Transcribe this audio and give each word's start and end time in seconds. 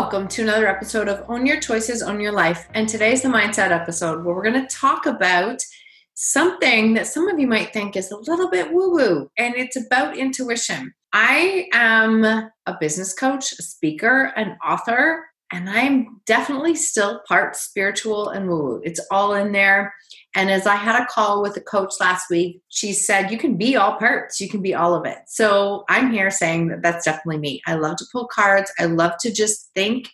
Welcome 0.00 0.28
to 0.28 0.42
another 0.42 0.68
episode 0.68 1.08
of 1.08 1.28
Own 1.28 1.44
Your 1.44 1.58
Choices, 1.58 2.04
Own 2.04 2.20
Your 2.20 2.30
Life. 2.30 2.68
And 2.72 2.88
today's 2.88 3.22
the 3.22 3.28
Mindset 3.28 3.72
episode 3.72 4.24
where 4.24 4.32
we're 4.32 4.48
going 4.48 4.64
to 4.64 4.74
talk 4.74 5.06
about 5.06 5.60
something 6.14 6.94
that 6.94 7.08
some 7.08 7.26
of 7.26 7.40
you 7.40 7.48
might 7.48 7.72
think 7.72 7.96
is 7.96 8.12
a 8.12 8.16
little 8.16 8.48
bit 8.48 8.72
woo 8.72 8.92
woo, 8.92 9.28
and 9.36 9.56
it's 9.56 9.74
about 9.76 10.16
intuition. 10.16 10.94
I 11.12 11.66
am 11.72 12.24
a 12.24 12.76
business 12.78 13.12
coach, 13.12 13.50
a 13.58 13.62
speaker, 13.62 14.32
an 14.36 14.56
author, 14.64 15.26
and 15.52 15.68
I'm 15.68 16.20
definitely 16.26 16.74
still 16.74 17.20
part 17.26 17.56
spiritual 17.56 18.28
and 18.30 18.48
woo 18.48 18.62
woo. 18.62 18.80
It's 18.84 19.00
all 19.10 19.34
in 19.34 19.52
there. 19.52 19.94
And 20.34 20.50
as 20.50 20.66
I 20.66 20.76
had 20.76 21.02
a 21.02 21.06
call 21.06 21.42
with 21.42 21.56
a 21.56 21.60
coach 21.60 21.94
last 22.00 22.28
week, 22.30 22.60
she 22.68 22.92
said, 22.92 23.30
You 23.30 23.38
can 23.38 23.56
be 23.56 23.76
all 23.76 23.96
parts, 23.96 24.40
you 24.40 24.48
can 24.48 24.60
be 24.60 24.74
all 24.74 24.94
of 24.94 25.06
it. 25.06 25.18
So 25.26 25.84
I'm 25.88 26.12
here 26.12 26.30
saying 26.30 26.68
that 26.68 26.82
that's 26.82 27.04
definitely 27.04 27.38
me. 27.38 27.62
I 27.66 27.74
love 27.74 27.96
to 27.96 28.06
pull 28.12 28.26
cards, 28.26 28.70
I 28.78 28.84
love 28.84 29.12
to 29.20 29.32
just 29.32 29.70
think 29.74 30.10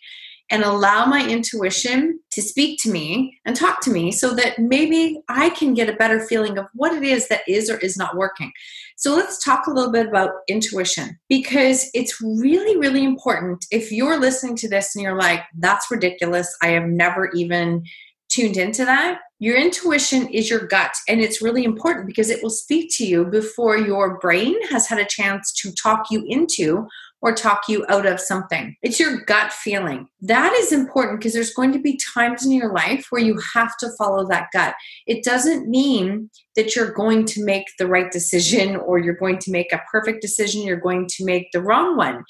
and 0.51 0.63
allow 0.63 1.05
my 1.05 1.27
intuition 1.27 2.19
to 2.31 2.41
speak 2.41 2.79
to 2.83 2.91
me 2.91 3.39
and 3.45 3.55
talk 3.55 3.81
to 3.81 3.89
me 3.89 4.11
so 4.11 4.33
that 4.35 4.59
maybe 4.59 5.19
I 5.27 5.49
can 5.49 5.73
get 5.73 5.89
a 5.89 5.95
better 5.95 6.19
feeling 6.19 6.57
of 6.57 6.67
what 6.73 6.93
it 6.93 7.03
is 7.03 7.27
that 7.29 7.41
is 7.47 7.69
or 7.69 7.77
is 7.77 7.97
not 7.97 8.15
working. 8.15 8.51
So 8.95 9.15
let's 9.15 9.43
talk 9.43 9.65
a 9.65 9.71
little 9.71 9.91
bit 9.91 10.07
about 10.07 10.31
intuition 10.47 11.17
because 11.29 11.89
it's 11.93 12.21
really, 12.21 12.77
really 12.77 13.03
important. 13.03 13.65
If 13.71 13.91
you're 13.91 14.19
listening 14.19 14.55
to 14.57 14.69
this 14.69 14.95
and 14.95 15.03
you're 15.03 15.17
like, 15.17 15.41
that's 15.57 15.89
ridiculous, 15.89 16.55
I 16.61 16.67
have 16.67 16.85
never 16.85 17.31
even 17.31 17.83
tuned 18.29 18.57
into 18.57 18.85
that, 18.85 19.19
your 19.39 19.57
intuition 19.57 20.27
is 20.29 20.49
your 20.49 20.65
gut, 20.67 20.95
and 21.07 21.21
it's 21.21 21.41
really 21.41 21.63
important 21.63 22.07
because 22.07 22.29
it 22.29 22.41
will 22.41 22.49
speak 22.49 22.89
to 22.97 23.05
you 23.05 23.25
before 23.25 23.77
your 23.77 24.17
brain 24.19 24.55
has 24.69 24.87
had 24.87 24.99
a 24.99 25.05
chance 25.05 25.53
to 25.61 25.73
talk 25.73 26.05
you 26.09 26.25
into 26.27 26.87
or 27.25 27.33
talk 27.33 27.63
you 27.67 27.83
out 27.89 28.05
of 28.05 28.19
something. 28.19 28.75
It's 28.83 28.99
your 28.99 29.21
gut 29.21 29.51
feeling. 29.51 30.07
That 30.21 30.53
is 30.53 30.71
important 30.71 31.19
because 31.19 31.33
there's 31.33 31.55
going 31.55 31.71
to 31.71 31.79
be 31.79 31.99
times 32.13 32.45
in 32.45 32.51
your 32.51 32.71
life 32.71 33.07
where 33.09 33.21
you 33.21 33.41
have 33.55 33.75
to 33.77 33.89
follow 33.97 34.27
that 34.27 34.49
gut. 34.53 34.75
It 35.07 35.23
doesn't 35.23 35.67
mean 35.67 36.29
that 36.55 36.75
you're 36.75 36.91
going 36.91 37.25
to 37.25 37.43
make 37.43 37.65
the 37.79 37.87
right 37.87 38.11
decision 38.11 38.75
or 38.75 38.99
you're 38.99 39.15
going 39.15 39.39
to 39.39 39.51
make 39.51 39.73
a 39.73 39.81
perfect 39.91 40.21
decision, 40.21 40.61
you're 40.61 40.77
going 40.77 41.07
to 41.07 41.25
make 41.25 41.51
the 41.51 41.63
wrong 41.63 41.97
one. 41.97 42.23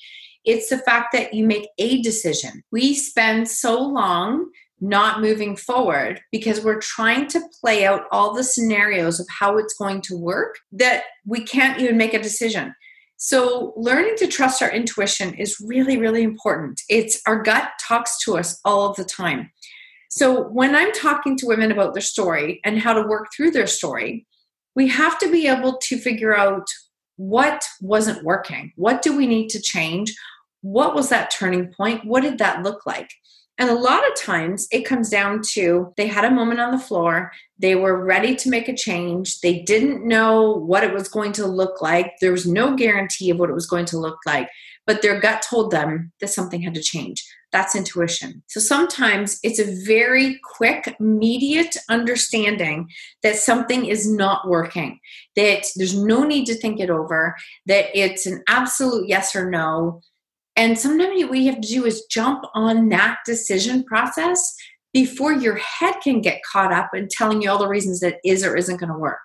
It's 0.46 0.69
the 0.69 0.78
fact 0.78 1.12
that 1.12 1.34
you 1.34 1.46
make 1.46 1.68
a 1.78 2.02
decision. 2.02 2.64
We 2.72 2.94
spend 2.94 3.50
so 3.50 3.78
long 3.78 4.50
not 4.80 5.19
moving 5.19 5.58
forward 5.58 6.22
because 6.31 6.64
we're 6.64 6.80
trying 6.80 7.28
to 7.28 7.42
play 7.59 7.86
out 7.86 8.03
all 8.14 8.34
the 8.34 8.46
scenarios 8.46 9.19
of 9.19 9.28
how 9.40 9.58
it's 9.58 9.74
going 9.74 10.00
to 10.03 10.16
work 10.16 10.56
that 10.72 11.03
we 11.25 11.44
can't 11.44 11.81
even 11.81 11.98
make 11.98 12.14
a 12.14 12.22
decision. 12.22 12.74
So, 13.18 13.74
learning 13.78 14.16
to 14.18 14.28
trust 14.28 14.62
our 14.62 14.72
intuition 14.72 15.34
is 15.36 15.58
really, 15.66 15.98
really 15.98 16.22
important. 16.22 16.81
It's 16.90 17.22
our 17.26 17.42
gut 17.42 17.70
talks 17.81 18.24
to 18.26 18.38
us 18.38 18.59
all 18.66 18.90
of 18.90 18.98
the 18.98 19.06
time. 19.06 19.52
So, 20.09 20.50
when 20.50 20.76
I'm 20.76 20.92
talking 20.92 21.38
to 21.38 21.48
women 21.48 21.72
about 21.72 21.94
their 21.94 22.02
story 22.02 22.59
and 22.66 22.80
how 22.80 22.94
to 22.94 23.08
work 23.08 23.28
through 23.36 23.52
their 23.52 23.68
story, 23.68 24.28
we 24.75 24.90
have 24.90 25.18
to 25.20 25.31
be 25.31 25.48
able 25.48 25.78
to 25.84 25.98
figure 25.98 26.36
out 26.36 26.68
what 27.16 27.64
wasn't 27.80 28.24
working. 28.24 28.74
What 28.75 29.02
do 29.02 29.16
we 29.16 29.28
need 29.28 29.50
to 29.50 29.62
change? 29.62 30.14
What 30.62 30.94
was 30.94 31.09
that 31.09 31.31
turning 31.31 31.74
point? 31.74 32.06
What 32.06 32.24
did 32.24 32.38
that 32.40 32.64
look 32.64 32.86
like? 32.86 33.09
And 33.58 33.70
a 33.70 33.76
lot 33.76 34.06
of 34.06 34.20
times 34.20 34.68
it 34.72 34.86
comes 34.86 35.10
down 35.10 35.42
to 35.54 35.94
they 35.96 36.08
had 36.08 36.26
a 36.26 36.32
moment 36.32 36.60
on 36.60 36.72
the 36.72 36.80
floor, 36.80 37.32
they 37.58 37.76
were 37.76 38.04
ready 38.04 38.36
to 38.36 38.50
make 38.50 38.68
a 38.68 38.76
change, 38.76 39.40
they 39.40 39.60
didn't 39.62 40.06
know 40.06 40.52
what 40.52 40.84
it 40.84 40.94
was 40.94 41.08
going 41.08 41.32
to 41.34 41.48
look 41.48 41.82
like, 41.82 42.14
there 42.20 42.34
was 42.34 42.46
no 42.46 42.76
guarantee 42.76 43.30
of 43.30 43.40
what 43.40 43.50
it 43.50 43.56
was 43.56 43.68
going 43.68 43.86
to 43.86 43.98
look 43.98 44.18
like, 44.26 44.50
but 44.86 45.02
their 45.02 45.22
gut 45.22 45.42
told 45.50 45.72
them 45.72 46.12
that 46.20 46.30
something 46.30 46.62
had 46.62 46.74
to 46.76 46.84
change. 46.84 47.24
That's 47.54 47.76
intuition. 47.76 48.44
So 48.48 48.60
sometimes 48.60 49.40
it's 49.42 49.60
a 49.60 49.86
very 49.86 50.38
quick, 50.58 50.94
immediate 51.00 51.78
understanding 51.90 52.90
that 53.24 53.38
something 53.38 53.86
is 53.86 54.12
not 54.12 54.50
working, 54.50 55.00
that 55.38 55.66
there's 55.78 55.98
no 55.98 56.26
need 56.26 56.46
to 56.48 56.56
think 56.56 56.82
it 56.82 56.90
over, 56.90 57.38
that 57.68 57.86
it's 57.98 58.26
an 58.26 58.44
absolute 58.50 59.08
yes 59.08 59.34
or 59.34 59.50
no 59.50 60.02
and 60.56 60.78
sometimes 60.78 61.24
what 61.26 61.38
you 61.38 61.52
have 61.52 61.62
to 61.62 61.68
do 61.68 61.86
is 61.86 62.06
jump 62.10 62.46
on 62.54 62.90
that 62.90 63.20
decision 63.26 63.84
process 63.84 64.56
before 64.94 65.34
your 65.34 65.58
head 65.58 65.96
can 66.02 66.22
get 66.22 66.42
caught 66.50 66.72
up 66.72 66.90
in 66.94 67.10
telling 67.12 67.42
you 67.42 67.50
all 67.50 67.58
the 67.58 67.68
reasons 67.68 68.00
that 68.00 68.18
is 68.24 68.46
or 68.46 68.56
isn't 68.56 68.80
going 68.80 68.92
to 68.92 68.98
work. 68.98 69.20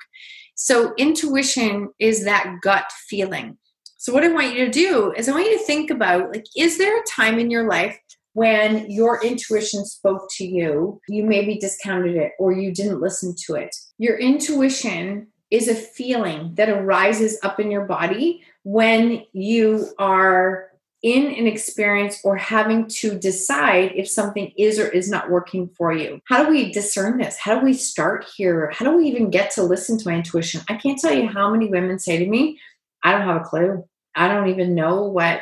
So, 0.57 0.93
intuition 0.99 1.91
is 1.99 2.25
that 2.25 2.57
gut 2.63 2.91
feeling. 3.09 3.57
So, 3.97 4.13
what 4.13 4.25
I 4.25 4.29
want 4.29 4.53
you 4.53 4.65
to 4.65 4.71
do 4.71 5.13
is 5.17 5.29
I 5.29 5.33
want 5.33 5.47
you 5.47 5.59
to 5.59 5.65
think 5.65 5.91
about 5.91 6.35
like, 6.35 6.45
is 6.57 6.77
there 6.77 6.99
a 6.99 7.05
time 7.05 7.39
in 7.39 7.51
your 7.51 7.69
life 7.69 7.97
when 8.33 8.91
your 8.91 9.25
intuition 9.25 9.85
spoke 9.85 10.29
to 10.39 10.45
you, 10.45 11.01
you 11.09 11.25
maybe 11.25 11.59
discounted 11.59 12.17
it 12.17 12.33
or 12.39 12.53
you 12.53 12.75
didn't 12.75 13.01
listen 13.01 13.35
to 13.47 13.55
it? 13.55 13.75
Your 13.99 14.19
intuition 14.19 15.29
is 15.51 15.69
a 15.69 15.75
feeling 15.75 16.55
that 16.57 16.69
arises 16.69 17.39
up 17.43 17.61
in 17.61 17.71
your 17.71 17.85
body 17.85 18.43
when 18.65 19.25
you 19.33 19.89
are 19.99 20.70
in 21.03 21.27
an 21.35 21.47
experience 21.47 22.21
or 22.25 22.37
having 22.37 22.87
to 22.87 23.19
decide 23.19 23.93
if 23.95 24.09
something 24.09 24.53
is 24.59 24.79
or 24.79 24.89
is 24.89 25.11
not 25.11 25.31
working 25.31 25.69
for 25.77 25.93
you. 25.93 26.21
How 26.27 26.45
do 26.45 26.51
we 26.51 26.73
discern 26.73 27.19
this? 27.19 27.39
How 27.39 27.59
do 27.59 27.65
we 27.65 27.73
start 27.73 28.27
here? 28.37 28.71
How 28.75 28.85
do 28.85 28.97
we 28.97 29.07
even 29.07 29.31
get 29.31 29.51
to 29.53 29.63
listen 29.63 29.99
to 29.99 30.09
my 30.09 30.17
intuition? 30.17 30.61
I 30.69 30.75
can't 30.75 30.99
tell 30.99 31.15
you 31.15 31.27
how 31.27 31.51
many 31.51 31.69
women 31.69 31.99
say 31.99 32.19
to 32.19 32.29
me, 32.29 32.59
I 33.03 33.13
don't 33.13 33.23
have 33.23 33.41
a 33.41 33.45
clue. 33.45 33.85
I 34.15 34.29
don't 34.29 34.49
even 34.49 34.75
know 34.75 35.05
what 35.05 35.41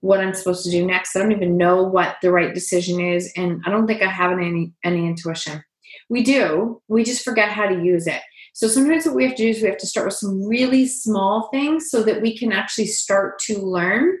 what 0.00 0.18
I'm 0.18 0.34
supposed 0.34 0.64
to 0.64 0.70
do 0.70 0.84
next. 0.84 1.14
I 1.14 1.20
don't 1.20 1.30
even 1.30 1.56
know 1.56 1.84
what 1.84 2.16
the 2.22 2.32
right 2.32 2.52
decision 2.52 3.00
is 3.00 3.32
and 3.36 3.62
I 3.64 3.70
don't 3.70 3.86
think 3.86 4.02
I 4.02 4.10
have 4.10 4.32
any 4.32 4.72
any 4.84 5.06
intuition. 5.06 5.62
We 6.10 6.22
do. 6.22 6.82
We 6.88 7.04
just 7.04 7.24
forget 7.24 7.50
how 7.50 7.66
to 7.66 7.82
use 7.82 8.06
it. 8.06 8.20
So 8.52 8.66
sometimes 8.68 9.06
what 9.06 9.14
we 9.14 9.24
have 9.24 9.36
to 9.36 9.42
do 9.42 9.48
is 9.48 9.62
we 9.62 9.68
have 9.68 9.78
to 9.78 9.86
start 9.86 10.06
with 10.06 10.14
some 10.14 10.46
really 10.46 10.86
small 10.86 11.48
things 11.52 11.90
so 11.90 12.02
that 12.02 12.20
we 12.20 12.36
can 12.36 12.52
actually 12.52 12.86
start 12.86 13.38
to 13.46 13.58
learn 13.58 14.18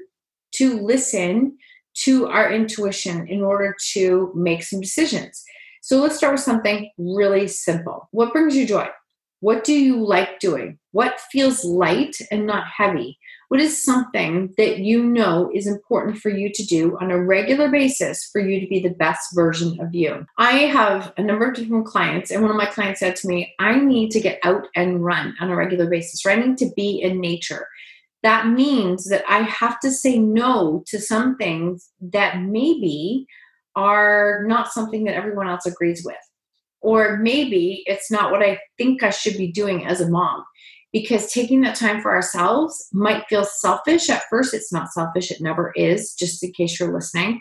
to 0.52 0.80
listen 0.80 1.56
to 1.94 2.26
our 2.26 2.50
intuition 2.50 3.26
in 3.28 3.42
order 3.42 3.76
to 3.92 4.32
make 4.34 4.62
some 4.62 4.80
decisions. 4.80 5.44
So 5.82 6.00
let's 6.00 6.16
start 6.16 6.34
with 6.34 6.42
something 6.42 6.90
really 6.96 7.48
simple. 7.48 8.08
What 8.12 8.32
brings 8.32 8.56
you 8.56 8.66
joy? 8.66 8.88
What 9.40 9.64
do 9.64 9.72
you 9.72 10.06
like 10.06 10.38
doing? 10.38 10.78
What 10.92 11.18
feels 11.32 11.64
light 11.64 12.16
and 12.30 12.46
not 12.46 12.64
heavy? 12.68 13.18
What 13.48 13.60
is 13.60 13.84
something 13.84 14.54
that 14.56 14.78
you 14.78 15.02
know 15.02 15.50
is 15.52 15.66
important 15.66 16.18
for 16.18 16.28
you 16.30 16.50
to 16.54 16.64
do 16.64 16.96
on 17.00 17.10
a 17.10 17.22
regular 17.22 17.68
basis 17.68 18.30
for 18.32 18.40
you 18.40 18.60
to 18.60 18.68
be 18.68 18.78
the 18.78 18.94
best 18.94 19.34
version 19.34 19.80
of 19.80 19.92
you? 19.92 20.24
I 20.38 20.52
have 20.52 21.12
a 21.16 21.22
number 21.22 21.50
of 21.50 21.56
different 21.56 21.86
clients, 21.86 22.30
and 22.30 22.40
one 22.40 22.52
of 22.52 22.56
my 22.56 22.66
clients 22.66 23.00
said 23.00 23.16
to 23.16 23.28
me, 23.28 23.52
I 23.58 23.80
need 23.80 24.12
to 24.12 24.20
get 24.20 24.38
out 24.44 24.68
and 24.76 25.04
run 25.04 25.34
on 25.40 25.50
a 25.50 25.56
regular 25.56 25.90
basis, 25.90 26.24
or 26.24 26.30
I 26.30 26.36
need 26.36 26.56
to 26.58 26.70
be 26.76 27.02
in 27.02 27.20
nature 27.20 27.66
that 28.22 28.48
means 28.48 29.08
that 29.08 29.24
I 29.28 29.38
have 29.42 29.80
to 29.80 29.90
say 29.90 30.18
no 30.18 30.84
to 30.86 31.00
some 31.00 31.36
things 31.36 31.90
that 32.00 32.40
maybe 32.40 33.26
are 33.74 34.44
not 34.46 34.72
something 34.72 35.04
that 35.04 35.14
everyone 35.14 35.48
else 35.48 35.66
agrees 35.66 36.04
with. 36.04 36.16
Or 36.80 37.16
maybe 37.18 37.82
it's 37.86 38.10
not 38.10 38.30
what 38.30 38.42
I 38.42 38.60
think 38.78 39.02
I 39.02 39.10
should 39.10 39.36
be 39.36 39.50
doing 39.50 39.86
as 39.86 40.00
a 40.00 40.08
mom. 40.10 40.44
Because 40.92 41.32
taking 41.32 41.62
that 41.62 41.74
time 41.74 42.02
for 42.02 42.12
ourselves 42.12 42.86
might 42.92 43.24
feel 43.28 43.44
selfish. 43.44 44.10
At 44.10 44.24
first, 44.28 44.52
it's 44.52 44.72
not 44.72 44.92
selfish, 44.92 45.30
it 45.30 45.40
never 45.40 45.72
is, 45.74 46.14
just 46.14 46.44
in 46.44 46.52
case 46.52 46.78
you're 46.78 46.92
listening. 46.92 47.40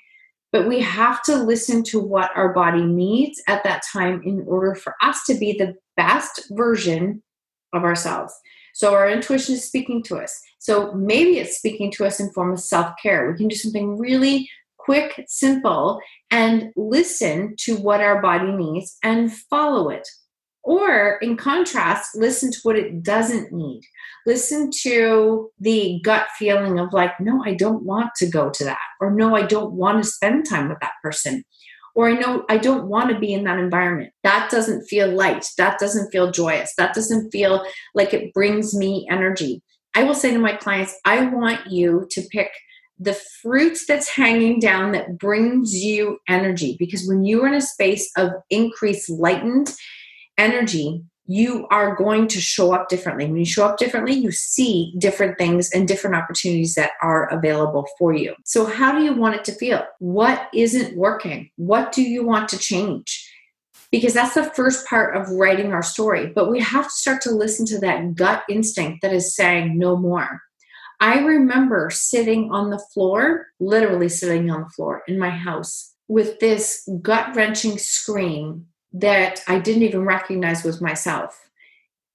but 0.51 0.67
we 0.67 0.81
have 0.81 1.23
to 1.23 1.35
listen 1.35 1.83
to 1.83 1.99
what 1.99 2.31
our 2.35 2.53
body 2.53 2.83
needs 2.83 3.41
at 3.47 3.63
that 3.63 3.81
time 3.91 4.21
in 4.25 4.43
order 4.47 4.75
for 4.75 4.95
us 5.01 5.23
to 5.25 5.33
be 5.35 5.53
the 5.53 5.73
best 5.95 6.43
version 6.51 7.23
of 7.73 7.83
ourselves. 7.83 8.33
So 8.73 8.93
our 8.93 9.09
intuition 9.09 9.55
is 9.55 9.65
speaking 9.65 10.03
to 10.03 10.17
us. 10.17 10.39
So 10.59 10.93
maybe 10.93 11.39
it's 11.39 11.57
speaking 11.57 11.91
to 11.93 12.05
us 12.05 12.19
in 12.19 12.31
form 12.31 12.53
of 12.53 12.59
self-care. 12.59 13.31
We 13.31 13.37
can 13.37 13.47
do 13.47 13.55
something 13.55 13.97
really 13.97 14.49
quick, 14.77 15.25
simple, 15.27 15.99
and 16.29 16.71
listen 16.75 17.55
to 17.59 17.75
what 17.77 18.01
our 18.01 18.21
body 18.21 18.51
needs 18.51 18.97
and 19.03 19.31
follow 19.31 19.89
it. 19.89 20.07
Or, 20.63 21.17
in 21.23 21.37
contrast, 21.37 22.15
listen 22.15 22.51
to 22.51 22.59
what 22.61 22.75
it 22.75 23.01
doesn't 23.01 23.51
need. 23.51 23.81
Listen 24.27 24.69
to 24.81 25.49
the 25.59 25.99
gut 26.03 26.27
feeling 26.37 26.77
of, 26.77 26.93
like, 26.93 27.19
no, 27.19 27.43
I 27.43 27.55
don't 27.55 27.83
want 27.83 28.11
to 28.17 28.27
go 28.27 28.51
to 28.51 28.63
that, 28.65 28.77
or 28.99 29.09
no, 29.09 29.35
I 29.35 29.41
don't 29.41 29.73
want 29.73 30.03
to 30.03 30.09
spend 30.09 30.47
time 30.47 30.69
with 30.69 30.79
that 30.81 30.93
person, 31.01 31.43
or 31.95 32.09
I 32.09 32.13
know 32.13 32.45
I 32.49 32.57
don't 32.57 32.87
want 32.87 33.09
to 33.09 33.19
be 33.19 33.33
in 33.33 33.43
that 33.45 33.59
environment. 33.59 34.13
That 34.23 34.49
doesn't 34.49 34.85
feel 34.85 35.09
light. 35.09 35.45
That 35.57 35.79
doesn't 35.79 36.11
feel 36.11 36.31
joyous. 36.31 36.73
That 36.77 36.93
doesn't 36.93 37.31
feel 37.31 37.65
like 37.93 38.13
it 38.13 38.33
brings 38.33 38.75
me 38.75 39.07
energy. 39.09 39.61
I 39.95 40.03
will 40.03 40.15
say 40.15 40.31
to 40.31 40.39
my 40.39 40.55
clients, 40.55 40.97
I 41.05 41.25
want 41.25 41.67
you 41.67 42.07
to 42.11 42.21
pick 42.31 42.51
the 42.99 43.19
fruit 43.41 43.77
that's 43.87 44.09
hanging 44.09 44.59
down 44.59 44.91
that 44.91 45.17
brings 45.17 45.73
you 45.73 46.19
energy 46.29 46.75
because 46.77 47.07
when 47.07 47.25
you're 47.25 47.47
in 47.47 47.55
a 47.55 47.61
space 47.61 48.11
of 48.15 48.29
increased 48.51 49.09
lightened 49.09 49.73
energy 50.37 51.03
you 51.31 51.67
are 51.69 51.95
going 51.95 52.27
to 52.27 52.41
show 52.41 52.73
up 52.73 52.89
differently. 52.89 53.25
When 53.25 53.37
you 53.37 53.45
show 53.45 53.65
up 53.65 53.77
differently 53.77 54.13
you 54.13 54.31
see 54.31 54.93
different 54.97 55.37
things 55.37 55.71
and 55.71 55.87
different 55.87 56.15
opportunities 56.15 56.75
that 56.75 56.91
are 57.01 57.27
available 57.31 57.87
for 57.97 58.13
you. 58.13 58.35
So 58.45 58.65
how 58.65 58.91
do 58.91 59.03
you 59.03 59.13
want 59.13 59.35
it 59.35 59.45
to 59.45 59.53
feel? 59.53 59.83
What 59.99 60.49
isn't 60.53 60.97
working? 60.97 61.49
What 61.55 61.91
do 61.91 62.01
you 62.01 62.25
want 62.25 62.49
to 62.49 62.57
change? 62.57 63.27
Because 63.91 64.13
that's 64.13 64.35
the 64.35 64.51
first 64.51 64.87
part 64.87 65.15
of 65.15 65.29
writing 65.31 65.73
our 65.73 65.83
story. 65.83 66.27
But 66.27 66.49
we 66.49 66.59
have 66.61 66.85
to 66.85 66.91
start 66.91 67.21
to 67.23 67.31
listen 67.31 67.65
to 67.67 67.79
that 67.79 68.15
gut 68.15 68.43
instinct 68.49 69.01
that 69.01 69.13
is 69.13 69.35
saying 69.35 69.77
no 69.77 69.97
more. 69.97 70.41
I 71.01 71.19
remember 71.19 71.89
sitting 71.91 72.51
on 72.51 72.69
the 72.69 72.79
floor, 72.93 73.47
literally 73.59 74.07
sitting 74.07 74.51
on 74.51 74.61
the 74.61 74.69
floor 74.69 75.01
in 75.07 75.17
my 75.17 75.31
house 75.31 75.93
with 76.07 76.39
this 76.39 76.87
gut 77.01 77.35
wrenching 77.35 77.77
scream 77.77 78.67
that 78.93 79.41
I 79.47 79.59
didn't 79.59 79.83
even 79.83 80.05
recognize 80.05 80.63
was 80.63 80.81
myself. 80.81 81.49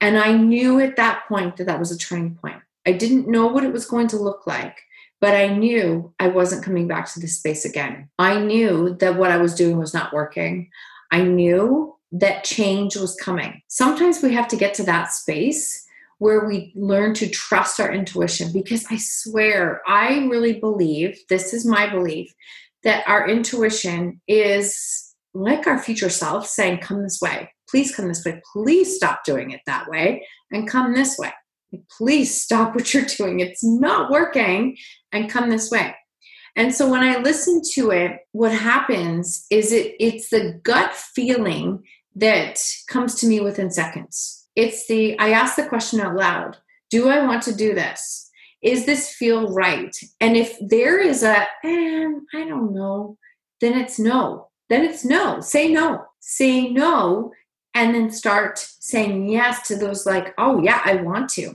And 0.00 0.19
I 0.19 0.32
knew 0.32 0.78
at 0.81 0.96
that 0.96 1.26
point 1.28 1.56
that 1.56 1.67
that 1.67 1.78
was 1.78 1.90
a 1.90 1.99
turning 1.99 2.34
point. 2.34 2.61
I 2.87 2.93
didn't 2.93 3.28
know 3.28 3.46
what 3.46 3.64
it 3.64 3.73
was 3.73 3.87
going 3.87 4.08
to 4.08 4.17
look 4.17 4.46
like, 4.46 4.78
but 5.20 5.34
I 5.34 5.49
knew 5.49 6.12
I 6.20 6.28
wasn't 6.28 6.64
coming 6.64 6.87
back 6.87 7.11
to 7.12 7.20
this 7.20 7.38
space 7.38 7.64
again. 7.64 8.08
I 8.19 8.38
knew 8.38 8.94
that 9.00 9.17
what 9.17 9.31
I 9.31 9.38
was 9.38 9.55
doing 9.55 9.78
was 9.78 9.94
not 9.94 10.12
working. 10.12 10.70
I 11.11 11.23
knew 11.23 11.96
that 12.12 12.44
change 12.44 12.96
was 12.96 13.17
coming. 13.17 13.62
Sometimes 13.69 14.23
we 14.23 14.32
have 14.34 14.49
to 14.49 14.56
get 14.56 14.75
to 14.75 14.82
that 14.84 15.12
space 15.12 15.84
where 16.19 16.46
we 16.46 16.73
learn 16.75 17.12
to 17.14 17.28
trust 17.28 17.81
our 17.81 17.93
intuition 17.93 18.52
because 18.52 18.87
I 18.90 18.96
swear, 18.96 19.82
I 19.87 20.26
really 20.26 20.58
believe 20.61 21.19
this 21.28 21.52
is 21.52 21.67
my 21.67 21.88
belief 21.88 22.32
that 22.84 23.06
our 23.06 23.28
intuition 23.28 24.20
is 24.28 25.05
like 25.36 25.66
our 25.66 25.78
future 25.78 26.08
self 26.08 26.46
saying, 26.46 26.78
Come 26.78 27.02
this 27.02 27.20
way, 27.20 27.50
please 27.68 27.94
come 27.94 28.08
this 28.08 28.24
way, 28.24 28.40
please 28.52 28.96
stop 28.96 29.24
doing 29.24 29.50
it 29.50 29.60
that 29.66 29.88
way, 29.88 30.26
and 30.50 30.68
come 30.68 30.94
this 30.94 31.18
way. 31.18 31.32
Please 31.98 32.40
stop 32.40 32.74
what 32.74 32.94
you're 32.94 33.04
doing. 33.04 33.40
It's 33.40 33.64
not 33.64 34.10
working, 34.10 34.76
and 35.12 35.30
come 35.30 35.50
this 35.50 35.70
way. 35.70 35.94
And 36.54 36.74
so 36.74 36.90
when 36.90 37.02
I 37.02 37.18
listen 37.18 37.60
to 37.74 37.90
it, 37.90 38.12
what 38.32 38.52
happens 38.52 39.46
is 39.50 39.72
it 39.72 39.94
it's 40.00 40.30
the 40.30 40.58
gut 40.62 40.94
feeling 40.94 41.82
that 42.14 42.58
comes 42.88 43.14
to 43.16 43.26
me 43.26 43.40
within 43.40 43.70
seconds 43.70 44.46
it's 44.56 44.86
the, 44.86 45.18
I 45.18 45.30
ask 45.30 45.54
the 45.54 45.68
question 45.68 46.00
out 46.00 46.16
loud 46.16 46.56
Do 46.90 47.08
I 47.08 47.24
want 47.24 47.42
to 47.44 47.54
do 47.54 47.74
this? 47.74 48.30
Is 48.62 48.86
this 48.86 49.14
feel 49.14 49.52
right? 49.52 49.94
And 50.18 50.36
if 50.36 50.56
there 50.60 50.98
is 50.98 51.22
a, 51.22 51.46
eh, 51.62 52.08
I 52.34 52.44
don't 52.48 52.74
know, 52.74 53.18
then 53.60 53.78
it's 53.78 53.98
no. 53.98 54.48
Then 54.68 54.84
it's 54.84 55.04
no. 55.04 55.40
Say 55.40 55.68
no. 55.68 56.04
Say 56.20 56.70
no. 56.70 57.32
And 57.74 57.94
then 57.94 58.10
start 58.10 58.58
saying 58.58 59.28
yes 59.28 59.66
to 59.68 59.76
those, 59.76 60.06
like, 60.06 60.34
oh, 60.38 60.62
yeah, 60.62 60.80
I 60.84 60.96
want 60.96 61.28
to. 61.30 61.54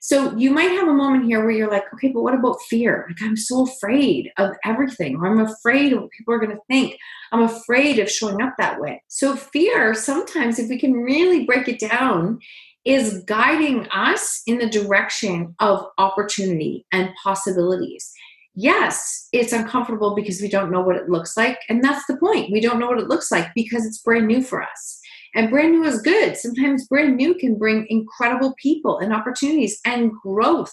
So 0.00 0.36
you 0.36 0.52
might 0.52 0.70
have 0.70 0.86
a 0.86 0.92
moment 0.92 1.24
here 1.24 1.40
where 1.40 1.50
you're 1.50 1.70
like, 1.70 1.92
okay, 1.94 2.12
but 2.12 2.22
what 2.22 2.34
about 2.34 2.62
fear? 2.68 3.06
Like, 3.08 3.20
I'm 3.20 3.36
so 3.36 3.66
afraid 3.66 4.30
of 4.38 4.52
everything, 4.64 5.16
or 5.16 5.26
I'm 5.26 5.40
afraid 5.40 5.92
of 5.92 6.02
what 6.02 6.12
people 6.12 6.32
are 6.32 6.38
going 6.38 6.54
to 6.54 6.62
think. 6.68 6.96
I'm 7.32 7.42
afraid 7.42 7.98
of 7.98 8.08
showing 8.08 8.40
up 8.40 8.54
that 8.58 8.80
way. 8.80 9.02
So, 9.08 9.34
fear, 9.34 9.94
sometimes, 9.94 10.60
if 10.60 10.68
we 10.68 10.78
can 10.78 10.92
really 10.92 11.44
break 11.44 11.66
it 11.66 11.80
down, 11.80 12.38
is 12.84 13.24
guiding 13.24 13.88
us 13.88 14.42
in 14.46 14.58
the 14.58 14.70
direction 14.70 15.56
of 15.58 15.84
opportunity 15.98 16.86
and 16.92 17.10
possibilities. 17.20 18.12
Yes, 18.58 19.28
it's 19.32 19.52
uncomfortable 19.52 20.14
because 20.14 20.40
we 20.40 20.48
don't 20.48 20.72
know 20.72 20.80
what 20.80 20.96
it 20.96 21.10
looks 21.10 21.36
like. 21.36 21.58
And 21.68 21.84
that's 21.84 22.06
the 22.06 22.16
point. 22.16 22.50
We 22.50 22.60
don't 22.60 22.78
know 22.78 22.86
what 22.86 22.98
it 22.98 23.08
looks 23.08 23.30
like 23.30 23.48
because 23.54 23.84
it's 23.84 24.00
brand 24.00 24.26
new 24.26 24.42
for 24.42 24.62
us. 24.62 25.00
And 25.34 25.50
brand 25.50 25.72
new 25.72 25.84
is 25.84 26.00
good. 26.00 26.36
Sometimes 26.36 26.88
brand 26.88 27.16
new 27.16 27.34
can 27.34 27.58
bring 27.58 27.86
incredible 27.90 28.54
people 28.60 28.98
and 28.98 29.12
opportunities 29.12 29.78
and 29.84 30.10
growth 30.10 30.72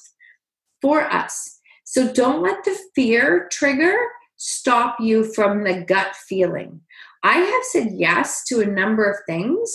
for 0.82 1.02
us. 1.02 1.60
So 1.84 2.12
don't 2.14 2.42
let 2.42 2.64
the 2.64 2.78
fear 2.96 3.50
trigger 3.52 3.98
stop 4.38 4.96
you 5.02 5.26
from 5.34 5.66
the 5.66 5.84
gut 5.86 6.16
feeling. 6.16 6.80
I 7.24 7.36
have 7.36 7.64
said 7.64 7.90
yes 7.96 8.46
to 8.46 8.62
a 8.62 8.66
number 8.66 9.10
of 9.10 9.18
things 9.28 9.74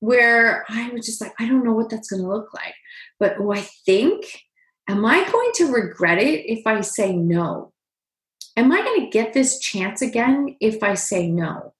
where 0.00 0.64
I 0.68 0.90
was 0.90 1.04
just 1.04 1.20
like, 1.20 1.32
I 1.40 1.48
don't 1.48 1.64
know 1.64 1.72
what 1.72 1.90
that's 1.90 2.08
going 2.08 2.22
to 2.22 2.28
look 2.28 2.54
like. 2.54 2.74
But 3.18 3.36
oh, 3.40 3.52
I 3.52 3.66
think, 3.84 4.24
am 4.88 5.04
I 5.04 5.28
going 5.30 5.50
to 5.56 5.72
regret 5.72 6.18
it 6.18 6.50
if 6.50 6.66
I 6.66 6.80
say 6.80 7.14
no? 7.14 7.72
Am 8.56 8.72
I 8.72 8.82
going 8.82 9.00
to 9.02 9.10
get 9.10 9.32
this 9.32 9.60
chance 9.60 10.02
again 10.02 10.56
if 10.60 10.82
I 10.82 10.94
say 10.94 11.28
no? 11.28 11.74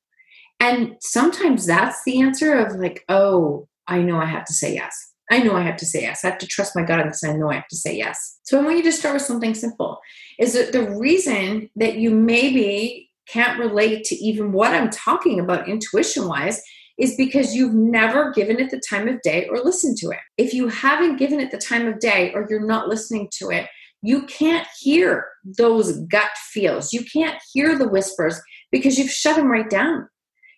And 0.60 0.96
sometimes 1.00 1.66
that's 1.66 2.04
the 2.04 2.20
answer 2.20 2.54
of 2.54 2.76
like, 2.76 3.04
oh, 3.08 3.66
I 3.86 4.02
know 4.02 4.18
I 4.18 4.26
have 4.26 4.44
to 4.44 4.52
say 4.52 4.74
yes. 4.74 5.12
I 5.30 5.40
know 5.40 5.56
I 5.56 5.62
have 5.62 5.76
to 5.78 5.86
say 5.86 6.02
yes. 6.02 6.24
I 6.24 6.30
have 6.30 6.38
to 6.38 6.46
trust 6.46 6.74
my 6.74 6.82
gut 6.82 7.00
on 7.00 7.08
this. 7.08 7.24
I 7.24 7.32
know 7.32 7.50
I 7.50 7.56
have 7.56 7.68
to 7.68 7.76
say 7.76 7.96
yes. 7.96 8.38
So 8.44 8.58
I 8.58 8.64
want 8.64 8.78
you 8.78 8.82
to 8.84 8.92
start 8.92 9.14
with 9.14 9.22
something 9.22 9.54
simple. 9.54 10.00
Is 10.38 10.54
that 10.54 10.72
the 10.72 10.90
reason 10.96 11.68
that 11.76 11.96
you 11.96 12.10
maybe 12.10 13.10
can't 13.28 13.58
relate 13.58 14.04
to 14.04 14.14
even 14.16 14.52
what 14.52 14.72
I'm 14.72 14.90
talking 14.90 15.38
about 15.38 15.68
intuition 15.68 16.26
wise 16.26 16.62
is 16.98 17.16
because 17.16 17.54
you've 17.54 17.74
never 17.74 18.32
given 18.32 18.58
it 18.58 18.70
the 18.70 18.82
time 18.88 19.06
of 19.06 19.22
day 19.22 19.46
or 19.48 19.58
listened 19.58 19.96
to 19.98 20.10
it. 20.10 20.18
If 20.36 20.52
you 20.52 20.68
haven't 20.68 21.16
given 21.16 21.40
it 21.40 21.50
the 21.50 21.58
time 21.58 21.86
of 21.86 22.00
day 22.00 22.32
or 22.34 22.46
you're 22.50 22.66
not 22.66 22.88
listening 22.88 23.28
to 23.38 23.50
it, 23.50 23.68
you 24.02 24.22
can't 24.22 24.66
hear 24.80 25.26
those 25.44 26.00
gut 26.06 26.30
feels. 26.50 26.92
You 26.92 27.04
can't 27.04 27.40
hear 27.52 27.76
the 27.76 27.88
whispers 27.88 28.40
because 28.70 28.98
you've 28.98 29.10
shut 29.10 29.36
them 29.36 29.50
right 29.50 29.68
down. 29.68 30.08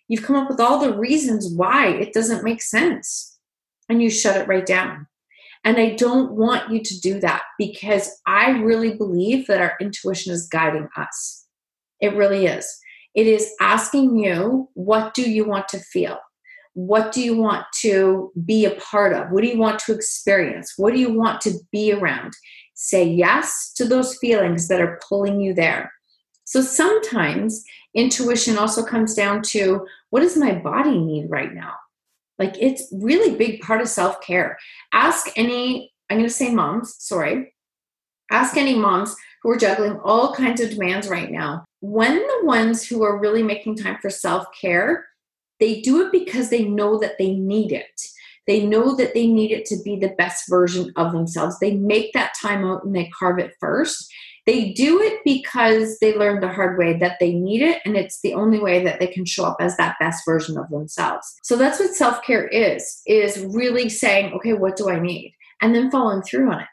You've 0.07 0.23
come 0.23 0.35
up 0.35 0.49
with 0.49 0.59
all 0.59 0.79
the 0.79 0.97
reasons 0.97 1.51
why 1.55 1.87
it 1.87 2.13
doesn't 2.13 2.43
make 2.43 2.61
sense, 2.61 3.37
and 3.87 4.01
you 4.01 4.09
shut 4.09 4.35
it 4.35 4.47
right 4.47 4.65
down. 4.65 5.07
And 5.63 5.77
I 5.77 5.91
don't 5.95 6.33
want 6.33 6.71
you 6.71 6.81
to 6.81 6.99
do 6.99 7.19
that 7.19 7.43
because 7.57 8.19
I 8.27 8.49
really 8.51 8.95
believe 8.95 9.47
that 9.47 9.61
our 9.61 9.75
intuition 9.79 10.33
is 10.33 10.47
guiding 10.47 10.89
us. 10.97 11.45
It 11.99 12.15
really 12.15 12.47
is. 12.47 12.79
It 13.13 13.27
is 13.27 13.53
asking 13.59 14.17
you, 14.17 14.69
what 14.73 15.13
do 15.13 15.29
you 15.29 15.45
want 15.45 15.67
to 15.69 15.79
feel? 15.79 16.17
What 16.73 17.11
do 17.11 17.21
you 17.21 17.37
want 17.37 17.65
to 17.81 18.31
be 18.45 18.65
a 18.65 18.75
part 18.75 19.13
of? 19.13 19.31
What 19.31 19.41
do 19.43 19.49
you 19.49 19.57
want 19.57 19.79
to 19.79 19.93
experience? 19.93 20.73
What 20.77 20.93
do 20.93 20.99
you 20.99 21.11
want 21.11 21.41
to 21.41 21.53
be 21.71 21.91
around? 21.91 22.33
Say 22.73 23.03
yes 23.03 23.73
to 23.75 23.85
those 23.85 24.17
feelings 24.17 24.67
that 24.67 24.81
are 24.81 24.99
pulling 25.07 25.41
you 25.41 25.53
there. 25.53 25.91
So 26.45 26.61
sometimes 26.61 27.63
intuition 27.93 28.57
also 28.57 28.83
comes 28.83 29.13
down 29.13 29.41
to 29.43 29.85
what 30.09 30.21
does 30.21 30.37
my 30.37 30.53
body 30.53 30.97
need 30.97 31.29
right 31.29 31.53
now? 31.53 31.73
Like 32.39 32.55
it's 32.59 32.87
really 32.91 33.35
big 33.35 33.61
part 33.61 33.81
of 33.81 33.87
self-care. 33.87 34.57
Ask 34.93 35.27
any, 35.35 35.91
I'm 36.09 36.17
going 36.17 36.27
to 36.27 36.33
say 36.33 36.53
moms, 36.53 36.95
sorry. 36.99 37.53
Ask 38.31 38.57
any 38.57 38.75
moms 38.75 39.15
who 39.43 39.51
are 39.51 39.57
juggling 39.57 39.99
all 40.03 40.33
kinds 40.33 40.61
of 40.61 40.71
demands 40.71 41.09
right 41.09 41.29
now. 41.29 41.65
When 41.81 42.15
the 42.15 42.39
ones 42.43 42.87
who 42.87 43.03
are 43.03 43.19
really 43.19 43.43
making 43.43 43.75
time 43.75 43.97
for 44.01 44.09
self-care, 44.09 45.05
they 45.61 45.79
do 45.79 46.05
it 46.05 46.11
because 46.11 46.49
they 46.49 46.65
know 46.65 46.99
that 46.99 47.17
they 47.17 47.33
need 47.33 47.71
it. 47.71 48.01
They 48.47 48.65
know 48.65 48.95
that 48.95 49.13
they 49.13 49.27
need 49.27 49.51
it 49.51 49.65
to 49.67 49.77
be 49.83 49.95
the 49.95 50.15
best 50.17 50.49
version 50.49 50.91
of 50.97 51.13
themselves. 51.13 51.59
They 51.59 51.75
make 51.75 52.11
that 52.13 52.33
time 52.41 52.65
out 52.65 52.83
and 52.83 52.95
they 52.95 53.09
carve 53.17 53.39
it 53.39 53.53
first. 53.59 54.11
They 54.47 54.71
do 54.71 54.99
it 54.99 55.19
because 55.23 55.99
they 55.99 56.17
learned 56.17 56.41
the 56.41 56.51
hard 56.51 56.79
way 56.79 56.97
that 56.97 57.17
they 57.19 57.33
need 57.33 57.61
it 57.61 57.79
and 57.85 57.95
it's 57.95 58.21
the 58.21 58.33
only 58.33 58.59
way 58.59 58.83
that 58.83 58.99
they 58.99 59.05
can 59.05 59.23
show 59.23 59.45
up 59.45 59.57
as 59.59 59.77
that 59.77 59.97
best 59.99 60.25
version 60.25 60.57
of 60.57 60.67
themselves. 60.69 61.31
So 61.43 61.55
that's 61.55 61.79
what 61.79 61.93
self-care 61.93 62.47
is 62.47 63.01
is 63.05 63.45
really 63.53 63.87
saying, 63.87 64.33
okay, 64.33 64.53
what 64.53 64.75
do 64.75 64.89
I 64.89 64.99
need? 64.99 65.35
And 65.61 65.75
then 65.75 65.91
following 65.91 66.23
through 66.23 66.51
on 66.51 66.61
it. 66.61 66.67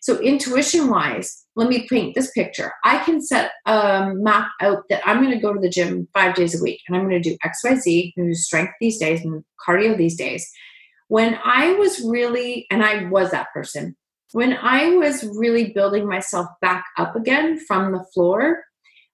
So 0.00 0.18
intuition 0.20 0.88
wise, 0.88 1.44
let 1.60 1.68
me 1.68 1.86
paint 1.86 2.14
this 2.14 2.30
picture. 2.30 2.72
I 2.84 3.04
can 3.04 3.20
set 3.20 3.52
a 3.66 4.14
map 4.14 4.48
out 4.62 4.84
that 4.88 5.06
I'm 5.06 5.22
going 5.22 5.34
to 5.34 5.38
go 5.38 5.52
to 5.52 5.60
the 5.60 5.68
gym 5.68 6.08
five 6.14 6.34
days 6.34 6.58
a 6.58 6.62
week 6.62 6.80
and 6.88 6.96
I'm 6.96 7.06
going 7.06 7.22
to 7.22 7.30
do 7.30 7.36
XYZ, 7.44 8.14
do 8.16 8.32
strength 8.32 8.72
these 8.80 8.98
days 8.98 9.22
and 9.22 9.44
cardio 9.68 9.94
these 9.94 10.16
days. 10.16 10.50
When 11.08 11.38
I 11.44 11.74
was 11.74 12.00
really, 12.00 12.66
and 12.70 12.82
I 12.82 13.10
was 13.10 13.30
that 13.32 13.48
person, 13.52 13.94
when 14.32 14.54
I 14.54 14.96
was 14.96 15.22
really 15.36 15.70
building 15.74 16.08
myself 16.08 16.46
back 16.62 16.86
up 16.96 17.14
again 17.14 17.60
from 17.66 17.92
the 17.92 18.06
floor, 18.14 18.64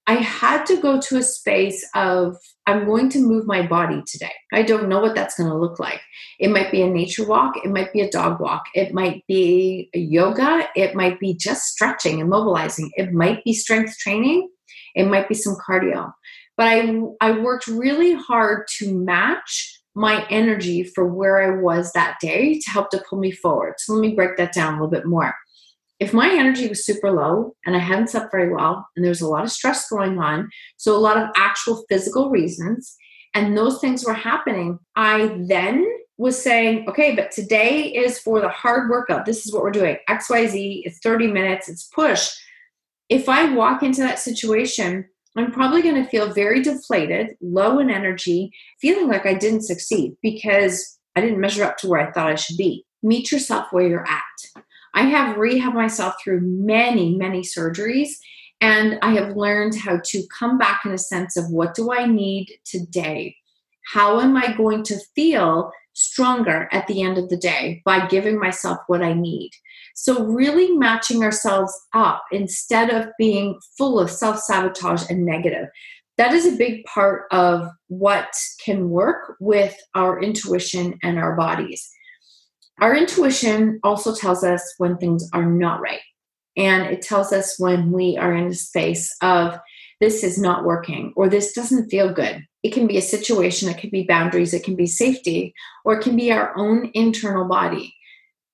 I 0.08 0.14
had 0.14 0.64
to 0.66 0.80
go 0.80 1.00
to 1.00 1.16
a 1.16 1.22
space 1.22 1.84
of, 1.94 2.36
I'm 2.66 2.86
going 2.86 3.08
to 3.10 3.18
move 3.18 3.46
my 3.46 3.66
body 3.66 4.02
today. 4.06 4.32
I 4.52 4.62
don't 4.62 4.88
know 4.88 5.00
what 5.00 5.16
that's 5.16 5.36
going 5.36 5.50
to 5.50 5.58
look 5.58 5.80
like. 5.80 6.00
It 6.38 6.50
might 6.50 6.70
be 6.70 6.82
a 6.82 6.88
nature 6.88 7.26
walk, 7.26 7.56
it 7.64 7.70
might 7.70 7.92
be 7.92 8.00
a 8.00 8.10
dog 8.10 8.40
walk, 8.40 8.62
it 8.74 8.94
might 8.94 9.24
be 9.26 9.90
yoga, 9.92 10.68
it 10.76 10.94
might 10.94 11.18
be 11.18 11.34
just 11.34 11.64
stretching 11.64 12.20
and 12.20 12.30
mobilizing, 12.30 12.90
it 12.96 13.12
might 13.12 13.42
be 13.44 13.52
strength 13.52 13.98
training, 13.98 14.48
it 14.94 15.06
might 15.06 15.28
be 15.28 15.34
some 15.34 15.56
cardio. 15.56 16.12
But 16.56 16.68
I, 16.68 17.00
I 17.20 17.38
worked 17.40 17.66
really 17.66 18.14
hard 18.14 18.66
to 18.78 18.94
match 18.94 19.80
my 19.94 20.26
energy 20.28 20.84
for 20.84 21.06
where 21.06 21.42
I 21.42 21.60
was 21.60 21.92
that 21.92 22.18
day 22.20 22.60
to 22.60 22.70
help 22.70 22.90
to 22.90 23.02
pull 23.08 23.18
me 23.18 23.32
forward. 23.32 23.74
So 23.78 23.94
let 23.94 24.00
me 24.00 24.14
break 24.14 24.36
that 24.36 24.52
down 24.52 24.74
a 24.74 24.76
little 24.76 24.90
bit 24.90 25.06
more 25.06 25.34
if 25.98 26.12
my 26.12 26.30
energy 26.30 26.68
was 26.68 26.84
super 26.84 27.10
low 27.10 27.54
and 27.64 27.74
I 27.74 27.78
hadn't 27.78 28.10
slept 28.10 28.30
very 28.30 28.52
well 28.52 28.86
and 28.94 29.04
there 29.04 29.10
was 29.10 29.22
a 29.22 29.28
lot 29.28 29.44
of 29.44 29.50
stress 29.50 29.88
going 29.88 30.18
on, 30.18 30.50
so 30.76 30.94
a 30.94 30.98
lot 30.98 31.16
of 31.16 31.30
actual 31.36 31.84
physical 31.88 32.30
reasons, 32.30 32.96
and 33.34 33.56
those 33.56 33.80
things 33.80 34.04
were 34.04 34.14
happening, 34.14 34.78
I 34.94 35.38
then 35.48 35.86
was 36.18 36.42
saying, 36.42 36.88
okay, 36.88 37.14
but 37.14 37.30
today 37.30 37.84
is 37.84 38.18
for 38.18 38.40
the 38.40 38.48
hard 38.48 38.88
workout. 38.88 39.26
This 39.26 39.46
is 39.46 39.52
what 39.52 39.62
we're 39.62 39.70
doing 39.70 39.98
XYZ, 40.08 40.82
it's 40.84 40.98
30 41.00 41.28
minutes, 41.28 41.68
it's 41.68 41.84
push. 41.84 42.30
If 43.08 43.28
I 43.28 43.52
walk 43.52 43.82
into 43.82 44.00
that 44.00 44.18
situation, 44.18 45.06
I'm 45.36 45.52
probably 45.52 45.82
going 45.82 46.02
to 46.02 46.08
feel 46.08 46.32
very 46.32 46.62
deflated, 46.62 47.36
low 47.42 47.78
in 47.78 47.90
energy, 47.90 48.50
feeling 48.80 49.08
like 49.08 49.26
I 49.26 49.34
didn't 49.34 49.62
succeed 49.62 50.16
because 50.22 50.98
I 51.14 51.20
didn't 51.20 51.40
measure 51.40 51.64
up 51.64 51.76
to 51.78 51.88
where 51.88 52.00
I 52.00 52.10
thought 52.10 52.30
I 52.30 52.36
should 52.36 52.56
be. 52.56 52.84
Meet 53.02 53.30
yourself 53.30 53.66
where 53.70 53.86
you're 53.86 54.08
at. 54.08 54.64
I 54.96 55.02
have 55.02 55.36
rehabbed 55.36 55.74
myself 55.74 56.14
through 56.24 56.40
many, 56.40 57.16
many 57.16 57.42
surgeries, 57.42 58.08
and 58.62 58.98
I 59.02 59.12
have 59.12 59.36
learned 59.36 59.76
how 59.76 60.00
to 60.02 60.22
come 60.36 60.56
back 60.56 60.86
in 60.86 60.92
a 60.92 60.98
sense 60.98 61.36
of 61.36 61.50
what 61.50 61.74
do 61.74 61.92
I 61.92 62.06
need 62.06 62.48
today? 62.64 63.36
How 63.92 64.20
am 64.20 64.38
I 64.38 64.56
going 64.56 64.82
to 64.84 64.98
feel 65.14 65.70
stronger 65.92 66.68
at 66.72 66.86
the 66.86 67.02
end 67.02 67.18
of 67.18 67.28
the 67.28 67.36
day 67.36 67.82
by 67.84 68.06
giving 68.06 68.40
myself 68.40 68.78
what 68.86 69.02
I 69.02 69.12
need? 69.12 69.50
So, 69.94 70.24
really 70.24 70.72
matching 70.72 71.22
ourselves 71.22 71.78
up 71.92 72.24
instead 72.32 72.88
of 72.88 73.08
being 73.18 73.60
full 73.76 74.00
of 74.00 74.10
self 74.10 74.38
sabotage 74.38 75.10
and 75.10 75.26
negative. 75.26 75.68
That 76.16 76.32
is 76.32 76.46
a 76.46 76.56
big 76.56 76.86
part 76.86 77.24
of 77.30 77.68
what 77.88 78.34
can 78.64 78.88
work 78.88 79.36
with 79.40 79.76
our 79.94 80.22
intuition 80.22 80.98
and 81.02 81.18
our 81.18 81.36
bodies. 81.36 81.86
Our 82.80 82.94
intuition 82.94 83.80
also 83.82 84.14
tells 84.14 84.44
us 84.44 84.74
when 84.78 84.98
things 84.98 85.28
are 85.32 85.46
not 85.46 85.80
right. 85.80 86.00
And 86.56 86.84
it 86.84 87.02
tells 87.02 87.32
us 87.32 87.58
when 87.58 87.90
we 87.92 88.16
are 88.16 88.34
in 88.34 88.46
a 88.46 88.54
space 88.54 89.14
of 89.22 89.58
this 90.00 90.22
is 90.22 90.38
not 90.38 90.64
working 90.64 91.12
or 91.16 91.28
this 91.28 91.52
doesn't 91.52 91.90
feel 91.90 92.12
good. 92.12 92.44
It 92.62 92.72
can 92.72 92.86
be 92.86 92.96
a 92.96 93.02
situation, 93.02 93.68
it 93.68 93.78
can 93.78 93.90
be 93.90 94.04
boundaries, 94.04 94.52
it 94.52 94.64
can 94.64 94.76
be 94.76 94.86
safety, 94.86 95.54
or 95.84 95.98
it 95.98 96.02
can 96.02 96.16
be 96.16 96.32
our 96.32 96.56
own 96.56 96.90
internal 96.94 97.46
body. 97.46 97.94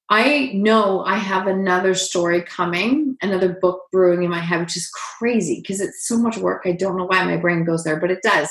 I 0.09 0.53
know 0.55 1.03
I 1.05 1.17
have 1.17 1.47
another 1.47 1.95
story 1.95 2.43
coming, 2.43 3.17
another 3.23 3.57
book 3.61 3.85
brewing 3.91 4.23
in 4.23 4.31
my 4.31 4.41
head, 4.41 4.61
which 4.61 4.77
is 4.77 4.91
crazy 4.91 5.61
because 5.63 5.81
it's 5.81 6.07
so 6.07 6.19
much 6.19 6.37
work. 6.37 6.63
I 6.67 6.73
don't 6.73 6.99
know 6.99 7.07
why 7.07 7.25
my 7.25 7.39
brain 7.39 7.65
goes 7.65 7.83
there, 7.83 7.99
but 7.99 8.11
it 8.11 8.23
does. 8.23 8.51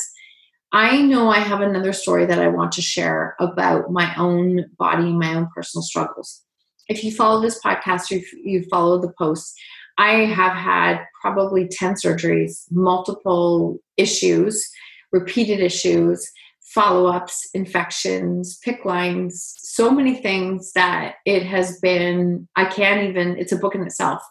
I 0.74 1.02
know 1.02 1.30
I 1.30 1.40
have 1.40 1.62
another 1.62 1.92
story 1.92 2.26
that 2.26 2.40
I 2.40 2.48
want 2.48 2.72
to 2.74 2.82
share 2.82 3.36
about 3.40 3.92
my 3.92 4.14
own 4.16 4.66
body, 4.78 5.04
and 5.04 5.20
my 5.20 5.36
own 5.36 5.50
personal 5.54 5.84
struggles. 5.84 6.42
If 6.88 7.04
you 7.04 7.12
follow 7.12 7.42
this 7.42 7.60
podcast 7.62 8.12
or 8.12 8.16
if 8.16 8.32
you 8.34 8.64
follow 8.70 9.00
the 9.02 9.12
posts, 9.18 9.54
I 9.98 10.26
have 10.26 10.54
had 10.54 11.02
probably 11.22 11.68
10 11.68 11.96
surgeries, 11.96 12.64
multiple 12.72 13.80
issues, 13.98 14.66
repeated 15.12 15.60
issues, 15.60 16.30
follow 16.74 17.08
ups, 17.08 17.50
infections, 17.54 18.58
PICC 18.66 18.86
lines, 18.86 19.56
so 19.58 19.92
many 19.92 20.16
things 20.16 20.72
that 20.74 21.16
it 21.26 21.44
has 21.44 21.80
been, 21.82 22.48
I 22.56 22.66
can't 22.66 23.10
even, 23.10 23.38
it's 23.38 23.52
a 23.52 23.58
book 23.58 23.76
in 23.76 23.82
itself 23.82 24.22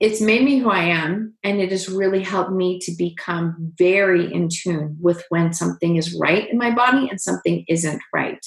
it's 0.00 0.20
made 0.20 0.44
me 0.44 0.58
who 0.58 0.70
I 0.70 0.84
am, 0.84 1.34
and 1.42 1.60
it 1.60 1.70
has 1.70 1.88
really 1.88 2.22
helped 2.22 2.52
me 2.52 2.78
to 2.80 2.92
become 2.96 3.72
very 3.76 4.32
in 4.32 4.48
tune 4.48 4.96
with 5.00 5.24
when 5.28 5.52
something 5.52 5.96
is 5.96 6.14
right 6.14 6.48
in 6.48 6.56
my 6.56 6.70
body 6.70 7.08
and 7.08 7.20
something 7.20 7.64
isn't 7.68 8.00
right. 8.14 8.38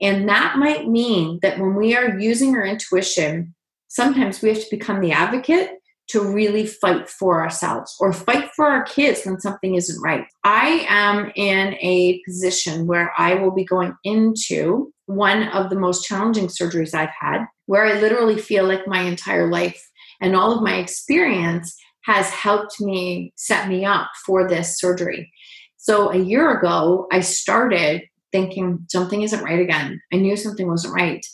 And 0.00 0.28
that 0.28 0.56
might 0.58 0.88
mean 0.88 1.40
that 1.42 1.58
when 1.58 1.74
we 1.74 1.96
are 1.96 2.18
using 2.18 2.54
our 2.54 2.64
intuition, 2.64 3.54
sometimes 3.88 4.40
we 4.40 4.50
have 4.50 4.60
to 4.60 4.70
become 4.70 5.00
the 5.00 5.12
advocate 5.12 5.70
to 6.06 6.20
really 6.20 6.66
fight 6.66 7.08
for 7.08 7.42
ourselves 7.42 7.96
or 7.98 8.12
fight 8.12 8.50
for 8.54 8.66
our 8.66 8.84
kids 8.84 9.22
when 9.24 9.40
something 9.40 9.74
isn't 9.74 10.02
right. 10.02 10.26
I 10.44 10.86
am 10.88 11.32
in 11.34 11.74
a 11.80 12.20
position 12.26 12.86
where 12.86 13.12
I 13.16 13.34
will 13.34 13.52
be 13.52 13.64
going 13.64 13.94
into 14.04 14.92
one 15.06 15.44
of 15.48 15.70
the 15.70 15.78
most 15.78 16.04
challenging 16.04 16.48
surgeries 16.48 16.94
I've 16.94 17.14
had, 17.18 17.46
where 17.66 17.86
I 17.86 18.00
literally 18.00 18.38
feel 18.38 18.66
like 18.66 18.86
my 18.86 19.00
entire 19.02 19.50
life 19.50 19.82
and 20.24 20.34
all 20.34 20.52
of 20.52 20.62
my 20.62 20.76
experience 20.76 21.76
has 22.04 22.30
helped 22.30 22.80
me 22.80 23.32
set 23.36 23.68
me 23.68 23.84
up 23.84 24.08
for 24.24 24.48
this 24.48 24.78
surgery. 24.78 25.30
So 25.76 26.10
a 26.10 26.16
year 26.16 26.58
ago, 26.58 27.06
I 27.12 27.20
started 27.20 28.02
thinking 28.32 28.86
something 28.88 29.20
isn't 29.20 29.44
right 29.44 29.60
again. 29.60 30.00
I 30.14 30.16
knew 30.16 30.34
something 30.36 30.66
wasn't 30.66 30.94
right. 30.94 31.24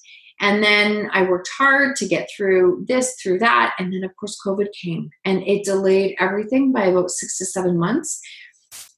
And 0.40 0.62
then 0.62 1.08
I 1.12 1.22
worked 1.22 1.50
hard 1.56 1.94
to 1.96 2.08
get 2.08 2.28
through 2.36 2.84
this, 2.88 3.14
through 3.22 3.38
that. 3.38 3.74
And 3.78 3.92
then, 3.92 4.02
of 4.02 4.10
course, 4.16 4.40
COVID 4.44 4.68
came 4.72 5.10
and 5.24 5.42
it 5.44 5.64
delayed 5.64 6.16
everything 6.18 6.72
by 6.72 6.86
about 6.86 7.10
six 7.10 7.38
to 7.38 7.44
seven 7.44 7.78
months. 7.78 8.20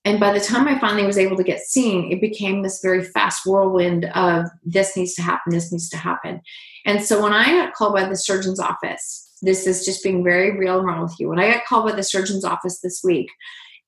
And 0.06 0.18
by 0.18 0.32
the 0.32 0.40
time 0.40 0.66
I 0.66 0.80
finally 0.80 1.06
was 1.06 1.18
able 1.18 1.36
to 1.36 1.44
get 1.44 1.60
seen, 1.60 2.10
it 2.10 2.20
became 2.20 2.62
this 2.62 2.80
very 2.82 3.04
fast 3.04 3.44
whirlwind 3.44 4.06
of 4.14 4.46
this 4.64 4.96
needs 4.96 5.14
to 5.16 5.22
happen, 5.22 5.52
this 5.52 5.70
needs 5.70 5.90
to 5.90 5.98
happen. 5.98 6.40
And 6.86 7.02
so 7.02 7.22
when 7.22 7.32
I 7.34 7.44
got 7.44 7.74
called 7.74 7.94
by 7.94 8.08
the 8.08 8.16
surgeon's 8.16 8.58
office 8.58 9.28
this 9.42 9.66
is 9.66 9.84
just 9.84 10.02
being 10.02 10.24
very 10.24 10.56
real 10.56 10.78
and 10.78 10.86
wrong 10.86 11.02
with 11.02 11.14
you. 11.18 11.28
When 11.28 11.38
I 11.38 11.52
got 11.52 11.66
called 11.66 11.90
by 11.90 11.96
the 11.96 12.02
surgeon's 12.02 12.44
office 12.44 12.80
this 12.80 13.02
week, 13.04 13.30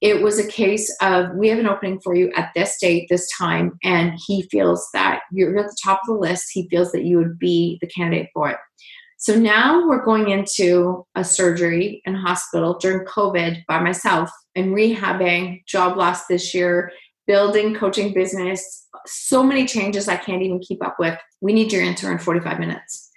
it 0.01 0.23
was 0.23 0.39
a 0.39 0.47
case 0.47 0.95
of 1.01 1.35
we 1.35 1.49
have 1.49 1.59
an 1.59 1.67
opening 1.67 2.01
for 2.01 2.15
you 2.15 2.31
at 2.37 2.51
this 2.55 2.77
date, 2.79 3.07
this 3.09 3.29
time, 3.39 3.79
and 3.83 4.13
he 4.27 4.43
feels 4.51 4.87
that 4.93 5.21
you're 5.33 5.57
at 5.59 5.67
the 5.67 5.77
top 5.83 6.01
of 6.03 6.09
the 6.09 6.21
list. 6.21 6.51
He 6.53 6.69
feels 6.69 6.93
that 6.93 7.05
you 7.05 7.17
would 7.17 7.39
be 7.39 7.79
the 7.81 7.87
candidate 7.87 8.29
for 8.35 8.51
it. 8.51 8.59
So 9.17 9.35
now 9.39 9.89
we're 9.89 10.05
going 10.05 10.29
into 10.29 11.07
a 11.15 11.25
surgery 11.25 12.03
in 12.05 12.15
hospital 12.15 12.77
during 12.79 13.07
COVID 13.07 13.65
by 13.67 13.81
myself 13.81 14.31
and 14.55 14.75
rehabbing, 14.75 15.65
job 15.65 15.97
loss 15.97 16.27
this 16.27 16.53
year, 16.53 16.93
building 17.27 17.75
coaching 17.75 18.13
business, 18.13 18.87
so 19.07 19.43
many 19.43 19.65
changes 19.65 20.09
I 20.09 20.17
can't 20.17 20.43
even 20.43 20.61
keep 20.61 20.85
up 20.85 20.97
with. 20.99 21.19
We 21.41 21.55
need 21.55 21.73
your 21.73 21.83
answer 21.83 22.13
in 22.13 22.19
45 22.19 22.59
minutes. 22.59 23.11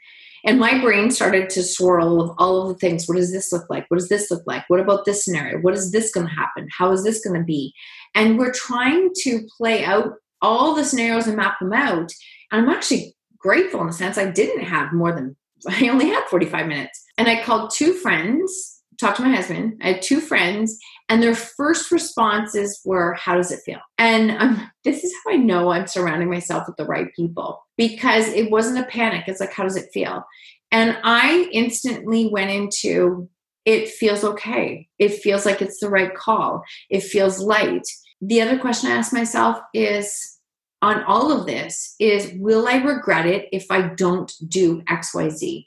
And 0.46 0.60
my 0.60 0.80
brain 0.80 1.12
started 1.12 1.50
to 1.52 1.64
swirl 1.64 2.18
with 2.18 2.32
all 2.38 2.62
of 2.62 2.68
the 2.70 2.76
things. 2.76 3.08
What 3.08 3.18
does 3.18 3.32
this 3.32 3.52
look 3.52 3.70
like? 3.70 3.86
What 3.90 3.98
does 3.98 4.10
this 4.10 4.30
look 4.32 4.44
like? 4.46 4.64
What 4.68 4.80
about 4.80 5.06
this 5.06 5.26
scenario? 5.26 5.60
What 5.60 5.74
is 5.74 5.92
this 5.92 6.12
going 6.12 6.28
to 6.28 6.34
happen? 6.34 6.68
How 6.78 6.92
is 6.92 7.04
this 7.04 7.24
going 7.26 7.40
to 7.40 7.46
be? 7.46 7.74
And 8.16 8.38
we're 8.38 8.54
trying 8.54 9.12
to 9.24 9.48
play 9.58 9.84
out 9.84 10.14
all 10.42 10.76
the 10.76 10.86
scenarios 10.86 11.28
and 11.28 11.36
map 11.36 11.60
them 11.60 11.74
out. 11.74 12.12
And 12.52 12.62
I'm 12.62 12.70
actually 12.70 13.16
grateful 13.38 13.82
in 13.82 13.88
the 13.88 13.94
sense 13.94 14.18
I 14.18 14.30
didn't 14.30 14.64
have 14.64 14.94
more 14.94 15.12
than, 15.12 15.36
I 15.68 15.90
only 15.90 16.10
had 16.10 16.26
45 16.26 16.68
minutes. 16.68 17.04
And 17.18 17.28
I 17.28 17.44
called 17.44 17.72
two 17.74 17.94
friends, 17.94 18.77
talked 19.00 19.18
to 19.18 19.24
my 19.24 19.36
husband. 19.36 19.80
I 19.82 19.94
had 19.94 20.02
two 20.02 20.20
friends, 20.20 20.78
and 21.10 21.22
their 21.22 21.36
first 21.36 21.92
responses 21.92 22.82
were, 22.84 23.14
How 23.14 23.36
does 23.36 23.52
it 23.52 23.62
feel? 23.66 23.80
And 23.98 24.32
um, 24.32 24.72
this 24.84 25.04
is 25.04 25.14
how 25.24 25.34
I 25.34 25.38
know 25.38 25.70
I'm 25.70 25.88
surrounding 25.88 26.30
myself 26.30 26.68
with 26.68 26.78
the 26.78 26.86
right 26.86 27.14
people 27.16 27.64
because 27.78 28.28
it 28.30 28.52
wasn't 28.52 28.80
a 28.80 28.90
panic. 28.90 29.26
It's 29.28 29.40
like, 29.40 29.54
How 29.54 29.64
does 29.64 29.78
it 29.78 29.90
feel? 29.94 30.26
And 30.72 30.98
I 31.04 31.50
instantly 31.52 32.28
went 32.28 32.52
into, 32.52 33.30
It 33.66 33.90
feels 33.90 34.24
okay. 34.24 34.88
It 35.00 35.14
feels 35.16 35.46
like 35.46 35.62
it's 35.62 35.80
the 35.80 35.90
right 35.90 36.14
call. 36.16 36.64
It 36.90 37.04
feels 37.04 37.40
light. 37.40 37.88
The 38.22 38.42
other 38.42 38.58
question 38.58 38.90
I 38.92 38.96
asked 38.96 39.14
myself 39.14 39.60
is, 39.74 40.38
on 40.82 41.04
all 41.04 41.32
of 41.32 41.48
this 41.48 41.96
is 42.00 42.34
will 42.36 42.68
I 42.68 42.76
regret 42.76 43.26
it 43.26 43.50
if 43.52 43.66
I 43.72 43.94
don't 43.96 44.32
do 44.48 44.82
XYZ? 44.84 45.66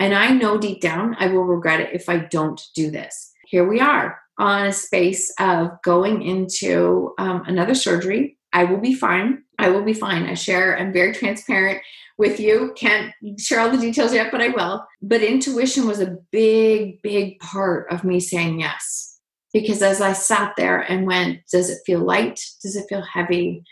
And 0.00 0.14
I 0.14 0.30
know 0.30 0.56
deep 0.56 0.80
down 0.80 1.14
I 1.20 1.26
will 1.28 1.44
regret 1.44 1.80
it 1.80 1.90
if 1.92 2.08
I 2.08 2.18
don't 2.18 2.60
do 2.74 2.90
this. 2.90 3.32
Here 3.44 3.68
we 3.68 3.80
are 3.80 4.18
on 4.38 4.66
a 4.66 4.72
space 4.72 5.32
of 5.38 5.70
going 5.84 6.22
into 6.22 7.12
um, 7.18 7.42
another 7.46 7.74
surgery. 7.74 8.38
I 8.54 8.64
will 8.64 8.80
be 8.80 8.94
fine. 8.94 9.44
I 9.58 9.68
will 9.68 9.84
be 9.84 9.92
fine. 9.92 10.24
I 10.24 10.34
share, 10.34 10.78
I'm 10.78 10.92
very 10.92 11.12
transparent 11.12 11.82
with 12.16 12.40
you. 12.40 12.72
Can't 12.76 13.12
share 13.38 13.60
all 13.60 13.70
the 13.70 13.76
details 13.76 14.14
yet, 14.14 14.32
but 14.32 14.40
I 14.40 14.48
will. 14.48 14.84
But 15.02 15.22
intuition 15.22 15.86
was 15.86 16.00
a 16.00 16.16
big, 16.32 17.02
big 17.02 17.38
part 17.40 17.92
of 17.92 18.02
me 18.02 18.20
saying 18.20 18.60
yes. 18.60 19.18
Because 19.52 19.82
as 19.82 20.00
I 20.00 20.14
sat 20.14 20.54
there 20.56 20.80
and 20.80 21.06
went, 21.06 21.40
does 21.52 21.68
it 21.68 21.82
feel 21.84 22.00
light? 22.00 22.40
Does 22.62 22.76
it 22.76 22.86
feel 22.88 23.02
heavy? 23.02 23.64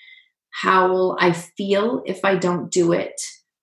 How 0.51 0.89
will 0.89 1.17
I 1.21 1.33
feel 1.33 2.03
if 2.05 2.25
I 2.25 2.37
don't 2.37 2.71
do 2.71 2.93
it? 2.93 3.19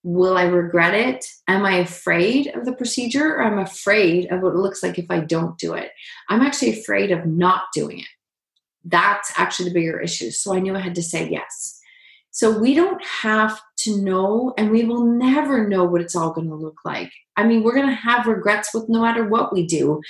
Will 0.08 0.38
I 0.38 0.44
regret 0.44 0.94
it? 0.94 1.26
Am 1.48 1.66
I 1.66 1.78
afraid 1.78 2.56
of 2.56 2.64
the 2.64 2.76
procedure 2.76 3.38
or 3.38 3.44
I'm 3.44 3.58
afraid 3.58 4.32
of 4.32 4.44
what 4.44 4.54
it 4.54 4.58
looks 4.58 4.84
like 4.84 5.00
if 5.00 5.08
I 5.10 5.22
don't 5.22 5.58
do 5.58 5.74
it? 5.74 5.90
I'm 6.30 6.42
actually 6.42 6.80
afraid 6.80 7.10
of 7.10 7.26
not 7.26 7.64
doing 7.74 8.02
it. 8.02 8.08
That's 8.84 9.34
actually 9.36 9.70
the 9.70 9.74
bigger 9.74 10.00
issue. 10.00 10.30
So 10.30 10.54
I 10.54 10.60
knew 10.60 10.76
I 10.76 10.80
had 10.80 10.94
to 10.94 11.02
say 11.02 11.28
yes. 11.28 11.80
So 12.30 12.56
we 12.56 12.76
don't 12.76 13.04
have 13.04 13.60
to 13.80 14.00
know, 14.00 14.54
and 14.60 14.70
we 14.70 14.84
will 14.84 15.06
never 15.06 15.68
know 15.68 15.86
what 15.86 16.02
it's 16.02 16.16
all 16.16 16.34
going 16.34 16.50
to 16.50 16.56
look 16.56 16.82
like. 16.86 17.12
I 17.36 17.44
mean, 17.44 17.64
we're 17.64 17.74
going 17.74 17.90
to 17.90 17.96
have 17.96 18.28
regrets 18.28 18.76
with 18.76 18.88
no 18.88 19.02
matter 19.02 19.28
what 19.28 19.54
we 19.54 19.66
do, 19.66 20.02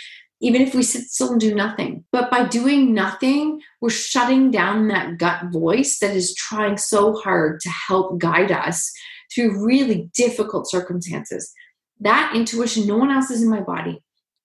even 0.42 0.62
if 0.62 0.76
we 0.76 0.84
sit 0.84 1.04
still 1.04 1.32
and 1.32 1.40
do 1.40 1.56
nothing. 1.56 2.04
But 2.12 2.30
by 2.30 2.44
doing 2.44 2.94
nothing, 2.94 3.62
we're 3.80 3.92
shutting 3.92 4.52
down 4.52 4.90
that 4.90 5.20
gut 5.20 5.54
voice 5.54 6.00
that 6.00 6.14
is 6.14 6.36
trying 6.36 6.76
so 6.76 7.14
hard 7.14 7.62
to 7.62 7.70
help 7.70 8.20
guide 8.20 8.52
us 8.52 8.92
through 9.34 9.66
really 9.66 10.10
difficult 10.16 10.70
circumstances. 10.70 11.52
That 12.00 12.34
intuition, 12.36 12.88
no 12.88 12.98
one 12.98 13.12
else 13.12 13.30
is 13.30 13.42
in 13.42 13.50
my 13.50 13.62
body. 13.62 14.02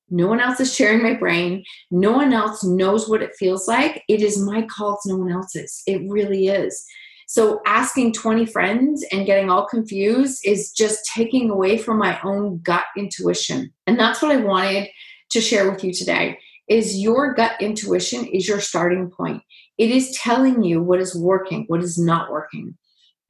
No 0.08 0.26
one 0.26 0.40
else 0.40 0.58
is 0.60 0.74
sharing 0.74 1.02
my 1.02 1.14
brain. 1.14 1.64
No 1.90 2.12
one 2.12 2.32
else 2.32 2.64
knows 2.64 3.08
what 3.08 3.22
it 3.22 3.36
feels 3.38 3.68
like. 3.68 4.02
It 4.08 4.22
is 4.22 4.38
my 4.38 4.66
call, 4.66 4.94
it's 4.94 5.06
no 5.06 5.16
one 5.16 5.30
else's. 5.30 5.82
It 5.86 6.02
really 6.08 6.48
is. 6.48 6.84
So 7.28 7.60
asking 7.64 8.14
20 8.14 8.44
friends 8.46 9.04
and 9.12 9.24
getting 9.24 9.50
all 9.50 9.64
confused 9.64 10.40
is 10.44 10.72
just 10.72 11.08
taking 11.14 11.48
away 11.48 11.78
from 11.78 11.96
my 11.96 12.20
own 12.22 12.60
gut 12.60 12.84
intuition. 12.96 13.72
And 13.86 13.98
that's 13.98 14.20
what 14.20 14.32
I 14.32 14.38
wanted 14.38 14.88
to 15.30 15.40
share 15.40 15.70
with 15.70 15.84
you 15.84 15.92
today 15.92 16.38
is 16.68 16.98
your 16.98 17.34
gut 17.34 17.52
intuition 17.60 18.24
is 18.26 18.48
your 18.48 18.60
starting 18.60 19.10
point. 19.10 19.42
It 19.78 19.90
is 19.90 20.16
telling 20.16 20.62
you 20.62 20.82
what 20.82 21.00
is 21.00 21.14
working, 21.14 21.64
what 21.66 21.82
is 21.82 21.98
not 21.98 22.30
working. 22.30 22.76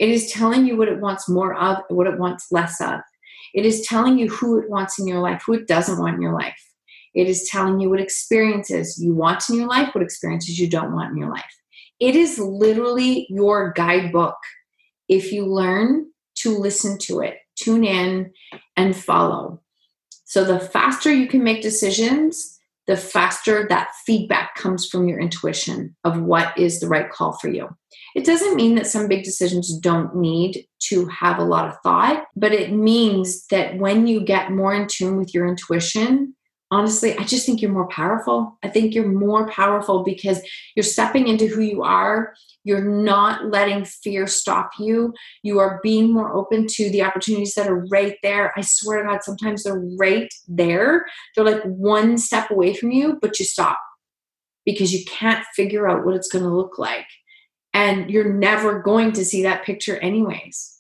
It 0.01 0.09
is 0.09 0.33
telling 0.33 0.67
you 0.67 0.77
what 0.77 0.89
it 0.89 0.99
wants 0.99 1.29
more 1.29 1.55
of, 1.55 1.77
what 1.89 2.07
it 2.07 2.19
wants 2.19 2.51
less 2.51 2.81
of. 2.81 3.01
It 3.53 3.67
is 3.67 3.87
telling 3.87 4.19
you 4.19 4.31
who 4.31 4.59
it 4.59 4.71
wants 4.71 4.99
in 4.99 5.07
your 5.07 5.21
life, 5.21 5.43
who 5.47 5.53
it 5.53 5.69
doesn't 5.69 5.99
want 5.99 6.17
in 6.17 6.23
your 6.23 6.35
life. 6.35 6.59
It 7.15 7.29
is 7.29 7.49
telling 7.51 7.81
you 7.81 7.91
what 7.91 8.01
experiences 8.01 8.99
you 8.99 9.15
want 9.15 9.49
in 9.51 9.57
your 9.57 9.69
life, 9.69 9.95
what 9.95 10.03
experiences 10.03 10.59
you 10.59 10.71
don't 10.71 10.95
want 10.95 11.13
in 11.13 11.19
your 11.19 11.31
life. 11.31 11.45
It 12.01 12.17
is 12.17 12.39
literally 12.39 13.27
your 13.29 13.73
guidebook 13.73 14.37
if 15.09 15.33
you 15.33 15.45
learn 15.45 16.07
to 16.37 16.57
listen 16.57 16.97
to 16.99 17.21
it, 17.21 17.37
tune 17.57 17.85
in, 17.85 18.33
and 18.77 18.97
follow. 18.97 19.61
So, 20.25 20.45
the 20.45 20.61
faster 20.61 21.13
you 21.13 21.27
can 21.27 21.43
make 21.43 21.61
decisions, 21.61 22.60
the 22.91 22.97
faster 22.97 23.67
that 23.69 23.93
feedback 24.05 24.57
comes 24.57 24.85
from 24.85 25.07
your 25.09 25.21
intuition 25.21 25.95
of 26.03 26.21
what 26.21 26.59
is 26.59 26.81
the 26.81 26.89
right 26.89 27.09
call 27.09 27.39
for 27.39 27.49
you. 27.49 27.69
It 28.17 28.27
doesn't 28.27 28.57
mean 28.57 28.75
that 28.75 28.89
some 28.89 29.07
big 29.07 29.23
decisions 29.23 29.79
don't 29.79 30.17
need 30.17 30.67
to 30.89 31.07
have 31.07 31.39
a 31.39 31.45
lot 31.45 31.69
of 31.69 31.77
thought, 31.85 32.25
but 32.35 32.53
it 32.53 32.73
means 32.73 33.47
that 33.47 33.77
when 33.79 34.09
you 34.09 34.21
get 34.21 34.51
more 34.51 34.75
in 34.75 34.89
tune 34.89 35.19
with 35.19 35.33
your 35.33 35.47
intuition, 35.47 36.35
honestly, 36.71 37.17
I 37.19 37.25
just 37.25 37.47
think 37.47 37.61
you're 37.61 37.73
more 37.73 37.89
powerful. 37.89 38.59
I 38.63 38.69
think 38.69 38.95
you're 38.95 39.11
more 39.11 39.49
powerful 39.49 40.05
because 40.05 40.41
you're 40.77 40.85
stepping 40.85 41.27
into 41.27 41.47
who 41.47 41.63
you 41.63 41.83
are. 41.83 42.35
You're 42.63 42.85
not 42.85 43.47
letting 43.47 43.85
fear 43.85 44.27
stop 44.27 44.71
you. 44.79 45.15
You 45.43 45.59
are 45.59 45.81
being 45.83 46.13
more 46.13 46.33
open 46.33 46.67
to 46.69 46.91
the 46.91 47.03
opportunities 47.03 47.55
that 47.55 47.67
are 47.67 47.87
right 47.87 48.17
there. 48.23 48.53
I 48.57 48.61
swear 48.61 49.03
to 49.03 49.09
God, 49.09 49.25
sometimes 49.25 49.65
they're 49.65 49.83
right 49.99 50.33
there. 50.47 51.07
They're 51.35 51.45
like 51.45 51.63
one 51.65 52.19
step 52.19 52.51
away 52.51 52.75
from 52.75 52.93
you, 52.93 53.19
but 53.21 53.39
you 53.39 53.45
stop 53.45 53.79
because 54.65 54.93
you 54.93 55.05
can't 55.07 55.45
figure 55.57 55.89
out 55.89 56.05
what 56.05 56.15
it's 56.15 56.29
going 56.29 56.45
to 56.45 56.55
look 56.55 56.79
like. 56.79 57.07
And 57.73 58.11
you're 58.11 58.33
never 58.33 58.83
going 58.83 59.13
to 59.13 59.25
see 59.25 59.43
that 59.45 59.65
picture, 59.65 59.97
anyways. 59.99 60.80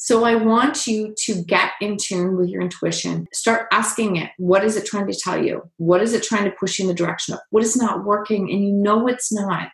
So 0.00 0.24
I 0.24 0.36
want 0.36 0.86
you 0.86 1.12
to 1.24 1.42
get 1.42 1.72
in 1.80 1.96
tune 1.96 2.36
with 2.36 2.48
your 2.48 2.62
intuition. 2.62 3.26
Start 3.32 3.66
asking 3.72 4.14
it, 4.14 4.30
what 4.38 4.64
is 4.64 4.76
it 4.76 4.86
trying 4.86 5.08
to 5.08 5.18
tell 5.18 5.44
you? 5.44 5.68
What 5.78 6.02
is 6.02 6.14
it 6.14 6.22
trying 6.22 6.44
to 6.44 6.56
push 6.58 6.78
you 6.78 6.84
in 6.84 6.88
the 6.88 6.94
direction 6.94 7.34
of? 7.34 7.40
What 7.50 7.64
is 7.64 7.76
not 7.76 8.04
working 8.04 8.48
and 8.48 8.64
you 8.64 8.72
know 8.72 9.08
it's 9.08 9.32
not? 9.32 9.70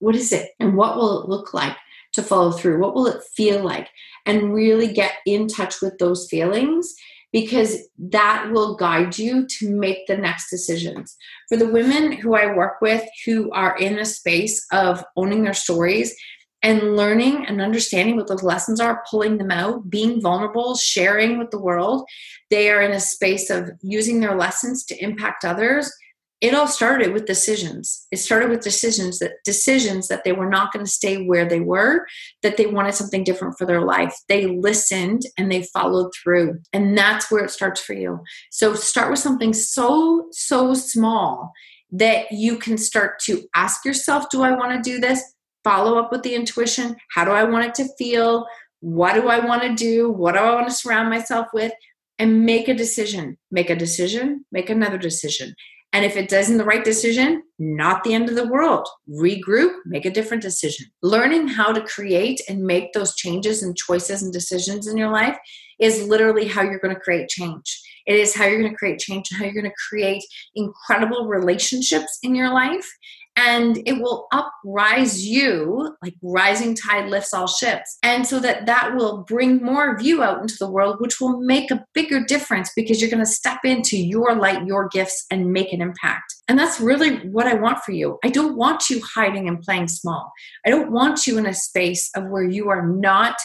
What 0.00 0.16
is 0.16 0.32
it? 0.32 0.50
And 0.58 0.76
what 0.76 0.96
will 0.96 1.22
it 1.22 1.28
look 1.28 1.54
like 1.54 1.76
to 2.14 2.24
follow 2.24 2.50
through? 2.50 2.80
What 2.80 2.94
will 2.94 3.06
it 3.06 3.22
feel 3.36 3.62
like? 3.62 3.88
And 4.26 4.52
really 4.52 4.92
get 4.92 5.12
in 5.26 5.46
touch 5.46 5.80
with 5.80 5.96
those 5.98 6.28
feelings 6.28 6.92
because 7.32 7.78
that 7.98 8.50
will 8.50 8.74
guide 8.74 9.16
you 9.16 9.46
to 9.46 9.70
make 9.70 10.06
the 10.08 10.16
next 10.16 10.50
decisions. 10.50 11.16
For 11.48 11.56
the 11.56 11.70
women 11.70 12.10
who 12.10 12.34
I 12.34 12.54
work 12.54 12.80
with 12.80 13.04
who 13.24 13.50
are 13.52 13.76
in 13.78 13.98
a 13.98 14.04
space 14.04 14.66
of 14.72 15.04
owning 15.16 15.44
their 15.44 15.54
stories 15.54 16.16
and 16.62 16.96
learning 16.96 17.46
and 17.46 17.60
understanding 17.60 18.16
what 18.16 18.28
those 18.28 18.42
lessons 18.42 18.80
are, 18.80 19.04
pulling 19.10 19.38
them 19.38 19.50
out, 19.50 19.90
being 19.90 20.20
vulnerable, 20.20 20.76
sharing 20.76 21.38
with 21.38 21.50
the 21.50 21.60
world. 21.60 22.04
They 22.50 22.70
are 22.70 22.80
in 22.80 22.92
a 22.92 23.00
space 23.00 23.50
of 23.50 23.70
using 23.82 24.20
their 24.20 24.36
lessons 24.36 24.84
to 24.86 25.02
impact 25.02 25.44
others. 25.44 25.92
It 26.40 26.54
all 26.54 26.66
started 26.66 27.12
with 27.12 27.26
decisions. 27.26 28.06
It 28.10 28.16
started 28.16 28.50
with 28.50 28.62
decisions 28.62 29.20
that 29.20 29.34
decisions 29.44 30.08
that 30.08 30.24
they 30.24 30.32
were 30.32 30.48
not 30.48 30.72
going 30.72 30.84
to 30.84 30.90
stay 30.90 31.24
where 31.24 31.48
they 31.48 31.60
were, 31.60 32.04
that 32.42 32.56
they 32.56 32.66
wanted 32.66 32.94
something 32.94 33.22
different 33.22 33.56
for 33.56 33.64
their 33.64 33.82
life. 33.82 34.14
They 34.28 34.46
listened 34.46 35.22
and 35.38 35.50
they 35.50 35.62
followed 35.72 36.10
through. 36.20 36.58
And 36.72 36.98
that's 36.98 37.30
where 37.30 37.44
it 37.44 37.52
starts 37.52 37.80
for 37.80 37.92
you. 37.92 38.20
So 38.50 38.74
start 38.74 39.10
with 39.10 39.20
something 39.20 39.52
so 39.52 40.26
so 40.32 40.74
small 40.74 41.52
that 41.92 42.32
you 42.32 42.56
can 42.56 42.76
start 42.78 43.20
to 43.20 43.42
ask 43.54 43.84
yourself, 43.84 44.28
do 44.30 44.42
I 44.42 44.52
want 44.52 44.72
to 44.72 44.90
do 44.90 44.98
this? 44.98 45.22
Follow 45.64 45.98
up 45.98 46.10
with 46.10 46.22
the 46.22 46.34
intuition. 46.34 46.96
How 47.14 47.24
do 47.24 47.30
I 47.30 47.44
want 47.44 47.66
it 47.66 47.74
to 47.76 47.94
feel? 47.96 48.46
What 48.80 49.14
do 49.14 49.28
I 49.28 49.44
want 49.44 49.62
to 49.62 49.74
do? 49.74 50.10
What 50.10 50.32
do 50.32 50.38
I 50.38 50.54
want 50.54 50.68
to 50.68 50.74
surround 50.74 51.08
myself 51.10 51.48
with? 51.52 51.72
And 52.18 52.44
make 52.44 52.68
a 52.68 52.74
decision. 52.74 53.38
Make 53.50 53.70
a 53.70 53.76
decision, 53.76 54.44
make 54.52 54.70
another 54.70 54.98
decision. 54.98 55.54
And 55.94 56.06
if 56.06 56.16
it 56.16 56.32
isn't 56.32 56.56
the 56.56 56.64
right 56.64 56.84
decision, 56.84 57.42
not 57.58 58.02
the 58.02 58.14
end 58.14 58.30
of 58.30 58.34
the 58.34 58.46
world. 58.46 58.88
Regroup, 59.10 59.74
make 59.84 60.06
a 60.06 60.10
different 60.10 60.42
decision. 60.42 60.86
Learning 61.02 61.46
how 61.46 61.70
to 61.70 61.82
create 61.82 62.40
and 62.48 62.64
make 62.64 62.92
those 62.92 63.14
changes 63.14 63.62
and 63.62 63.76
choices 63.76 64.22
and 64.22 64.32
decisions 64.32 64.86
in 64.86 64.96
your 64.96 65.10
life 65.10 65.36
is 65.78 66.08
literally 66.08 66.48
how 66.48 66.62
you're 66.62 66.78
going 66.78 66.94
to 66.94 67.00
create 67.00 67.28
change. 67.28 67.78
It 68.06 68.16
is 68.16 68.34
how 68.34 68.46
you're 68.46 68.60
going 68.60 68.72
to 68.72 68.78
create 68.78 69.00
change 69.00 69.28
and 69.30 69.38
how 69.38 69.44
you're 69.44 69.54
going 69.54 69.70
to 69.70 69.88
create 69.88 70.24
incredible 70.54 71.26
relationships 71.26 72.18
in 72.22 72.34
your 72.34 72.52
life 72.52 72.90
and 73.36 73.78
it 73.86 73.94
will 73.94 74.26
uprise 74.32 75.26
you 75.26 75.96
like 76.02 76.14
rising 76.22 76.74
tide 76.74 77.08
lifts 77.08 77.32
all 77.32 77.46
ships. 77.46 77.98
And 78.02 78.26
so 78.26 78.38
that 78.40 78.66
that 78.66 78.94
will 78.94 79.24
bring 79.24 79.62
more 79.62 79.94
of 79.94 80.02
you 80.02 80.22
out 80.22 80.40
into 80.40 80.56
the 80.58 80.70
world 80.70 80.96
which 81.00 81.20
will 81.20 81.40
make 81.40 81.70
a 81.70 81.84
bigger 81.94 82.22
difference 82.24 82.70
because 82.76 83.00
you're 83.00 83.10
going 83.10 83.24
to 83.24 83.26
step 83.26 83.60
into 83.64 83.96
your 83.96 84.34
light 84.34 84.66
your 84.66 84.88
gifts 84.88 85.24
and 85.30 85.52
make 85.52 85.72
an 85.72 85.80
impact. 85.80 86.34
And 86.48 86.58
that's 86.58 86.80
really 86.80 87.16
what 87.28 87.46
i 87.46 87.54
want 87.54 87.82
for 87.84 87.92
you. 87.92 88.18
I 88.24 88.28
don't 88.28 88.56
want 88.56 88.90
you 88.90 89.00
hiding 89.14 89.48
and 89.48 89.60
playing 89.60 89.88
small. 89.88 90.32
I 90.66 90.70
don't 90.70 90.92
want 90.92 91.26
you 91.26 91.38
in 91.38 91.46
a 91.46 91.54
space 91.54 92.10
of 92.14 92.28
where 92.28 92.44
you 92.44 92.68
are 92.68 92.86
not 92.86 93.36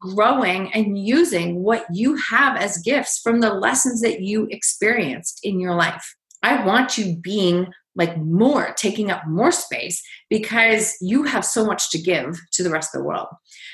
growing 0.00 0.72
and 0.72 0.98
using 0.98 1.62
what 1.62 1.86
you 1.92 2.16
have 2.16 2.56
as 2.56 2.78
gifts 2.78 3.20
from 3.22 3.40
the 3.40 3.54
lessons 3.54 4.00
that 4.02 4.20
you 4.20 4.46
experienced 4.50 5.40
in 5.42 5.60
your 5.60 5.74
life. 5.74 6.14
I 6.42 6.64
want 6.64 6.98
you 6.98 7.16
being 7.16 7.68
like 7.96 8.16
more, 8.18 8.74
taking 8.76 9.10
up 9.10 9.26
more 9.26 9.50
space 9.50 10.02
because 10.30 10.96
you 11.00 11.24
have 11.24 11.44
so 11.44 11.64
much 11.64 11.90
to 11.90 11.98
give 11.98 12.38
to 12.52 12.62
the 12.62 12.70
rest 12.70 12.94
of 12.94 13.00
the 13.00 13.06
world. 13.06 13.28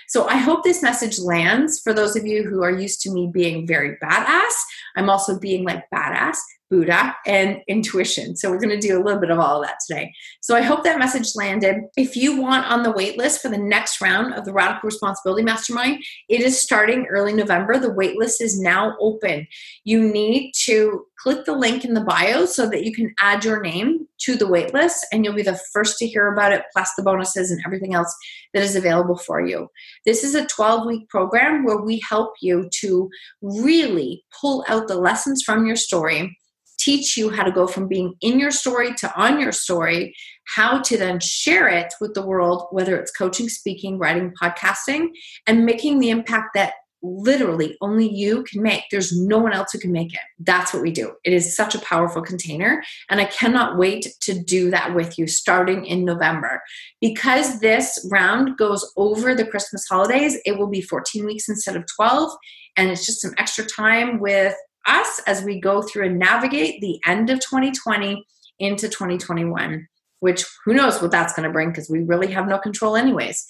So 0.08 0.26
I 0.26 0.36
hope 0.36 0.62
this 0.62 0.82
message 0.82 1.18
lands 1.18 1.80
for 1.80 1.92
those 1.92 2.16
of 2.16 2.26
you 2.26 2.44
who 2.48 2.62
are 2.62 2.70
used 2.70 3.00
to 3.02 3.10
me 3.10 3.30
being 3.32 3.66
very 3.66 3.96
badass. 4.02 4.52
I'm 4.96 5.10
also 5.10 5.38
being 5.38 5.64
like 5.64 5.84
badass 5.94 6.36
Buddha, 6.72 7.14
and 7.26 7.58
intuition. 7.68 8.34
So 8.34 8.50
we're 8.50 8.58
going 8.58 8.80
to 8.80 8.88
do 8.88 8.98
a 8.98 9.04
little 9.04 9.20
bit 9.20 9.30
of 9.30 9.38
all 9.38 9.60
of 9.60 9.68
that 9.68 9.76
today. 9.86 10.10
So 10.40 10.56
I 10.56 10.62
hope 10.62 10.84
that 10.84 10.98
message 10.98 11.36
landed. 11.36 11.82
If 11.98 12.16
you 12.16 12.40
want 12.40 12.64
on 12.64 12.82
the 12.82 12.90
wait 12.90 13.18
list 13.18 13.42
for 13.42 13.50
the 13.50 13.58
next 13.58 14.00
round 14.00 14.32
of 14.32 14.46
the 14.46 14.54
Radical 14.54 14.86
Responsibility 14.86 15.42
Mastermind, 15.42 16.02
it 16.30 16.40
is 16.40 16.58
starting 16.58 17.06
early 17.10 17.34
November. 17.34 17.78
The 17.78 17.92
wait 17.92 18.16
list 18.16 18.40
is 18.40 18.58
now 18.58 18.96
open. 19.00 19.46
You 19.84 20.00
need 20.00 20.52
to 20.64 21.04
click 21.18 21.44
the 21.44 21.54
link 21.54 21.84
in 21.84 21.92
the 21.92 22.00
bio 22.00 22.46
so 22.46 22.66
that 22.70 22.84
you 22.84 22.92
can 22.92 23.14
add 23.20 23.44
your 23.44 23.60
name 23.60 24.08
to 24.24 24.36
the 24.36 24.48
wait 24.48 24.72
list 24.72 25.06
and 25.12 25.24
you'll 25.24 25.34
be 25.34 25.42
the 25.42 25.60
first 25.72 25.98
to 25.98 26.06
hear 26.06 26.32
about 26.32 26.52
it 26.52 26.62
plus 26.72 26.90
the 26.96 27.02
bonuses 27.02 27.50
and 27.50 27.60
everything 27.66 27.94
else 27.94 28.14
that 28.54 28.62
is 28.62 28.76
available 28.76 29.16
for 29.16 29.44
you. 29.44 29.68
This 30.04 30.24
is 30.24 30.34
a 30.34 30.46
12 30.46 30.86
week 30.86 31.08
program 31.08 31.64
where 31.64 31.80
we 31.80 32.02
help 32.08 32.34
you 32.40 32.68
to 32.80 33.08
really 33.40 34.24
pull 34.40 34.64
out 34.68 34.88
the 34.88 34.98
lessons 34.98 35.42
from 35.42 35.66
your 35.66 35.76
story 35.76 36.36
teach 36.82 37.16
you 37.16 37.30
how 37.30 37.44
to 37.44 37.52
go 37.52 37.66
from 37.66 37.86
being 37.86 38.14
in 38.20 38.40
your 38.40 38.50
story 38.50 38.92
to 38.94 39.14
on 39.14 39.38
your 39.38 39.52
story, 39.52 40.14
how 40.56 40.80
to 40.80 40.96
then 40.96 41.20
share 41.20 41.68
it 41.68 41.94
with 42.00 42.14
the 42.14 42.26
world, 42.26 42.66
whether 42.70 42.96
it's 42.96 43.12
coaching, 43.12 43.48
speaking, 43.48 43.98
writing, 43.98 44.32
podcasting, 44.40 45.08
and 45.46 45.64
making 45.64 46.00
the 46.00 46.10
impact 46.10 46.50
that 46.54 46.74
literally 47.02 47.76
only 47.80 48.08
you 48.08 48.44
can 48.44 48.62
make. 48.62 48.84
There's 48.90 49.16
no 49.16 49.38
one 49.38 49.52
else 49.52 49.72
who 49.72 49.78
can 49.78 49.92
make 49.92 50.14
it. 50.14 50.20
That's 50.38 50.72
what 50.72 50.82
we 50.82 50.90
do. 50.90 51.12
It 51.24 51.32
is 51.32 51.56
such 51.56 51.74
a 51.74 51.80
powerful 51.80 52.22
container. 52.22 52.82
And 53.10 53.20
I 53.20 53.24
cannot 53.26 53.76
wait 53.76 54.08
to 54.20 54.38
do 54.38 54.70
that 54.70 54.94
with 54.94 55.18
you 55.18 55.26
starting 55.26 55.84
in 55.84 56.04
November. 56.04 56.62
Because 57.00 57.60
this 57.60 58.06
round 58.10 58.56
goes 58.56 58.90
over 58.96 59.34
the 59.34 59.46
Christmas 59.46 59.86
holidays, 59.88 60.38
it 60.44 60.58
will 60.58 60.68
be 60.68 60.80
14 60.80 61.26
weeks 61.26 61.48
instead 61.48 61.76
of 61.76 61.84
12. 61.96 62.30
And 62.76 62.90
it's 62.90 63.04
just 63.04 63.20
some 63.20 63.34
extra 63.36 63.64
time 63.64 64.20
with 64.20 64.54
us 64.86 65.20
as 65.26 65.42
we 65.44 65.60
go 65.60 65.82
through 65.82 66.06
and 66.06 66.18
navigate 66.18 66.80
the 66.80 67.00
end 67.06 67.30
of 67.30 67.40
2020 67.40 68.24
into 68.58 68.88
2021, 68.88 69.86
which 70.20 70.44
who 70.64 70.74
knows 70.74 71.02
what 71.02 71.10
that's 71.10 71.34
going 71.34 71.46
to 71.46 71.52
bring 71.52 71.70
because 71.70 71.90
we 71.90 72.00
really 72.00 72.30
have 72.32 72.48
no 72.48 72.58
control, 72.58 72.96
anyways. 72.96 73.44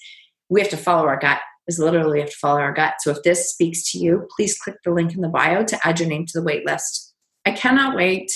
We 0.49 0.59
have 0.61 0.69
to 0.71 0.77
follow 0.77 1.07
our 1.07 1.19
gut 1.19 1.39
is 1.67 1.79
literally 1.79 2.19
have 2.19 2.29
to 2.29 2.37
follow 2.37 2.59
our 2.59 2.73
gut. 2.73 2.95
So 2.99 3.11
if 3.11 3.23
this 3.23 3.49
speaks 3.51 3.91
to 3.91 3.99
you, 3.99 4.27
please 4.35 4.57
click 4.57 4.77
the 4.83 4.91
link 4.91 5.13
in 5.13 5.21
the 5.21 5.29
bio 5.29 5.63
to 5.63 5.87
add 5.87 5.99
your 5.99 6.09
name 6.09 6.25
to 6.27 6.39
the 6.39 6.43
wait 6.43 6.65
list. 6.65 7.13
I 7.45 7.51
cannot 7.51 7.95
wait 7.95 8.31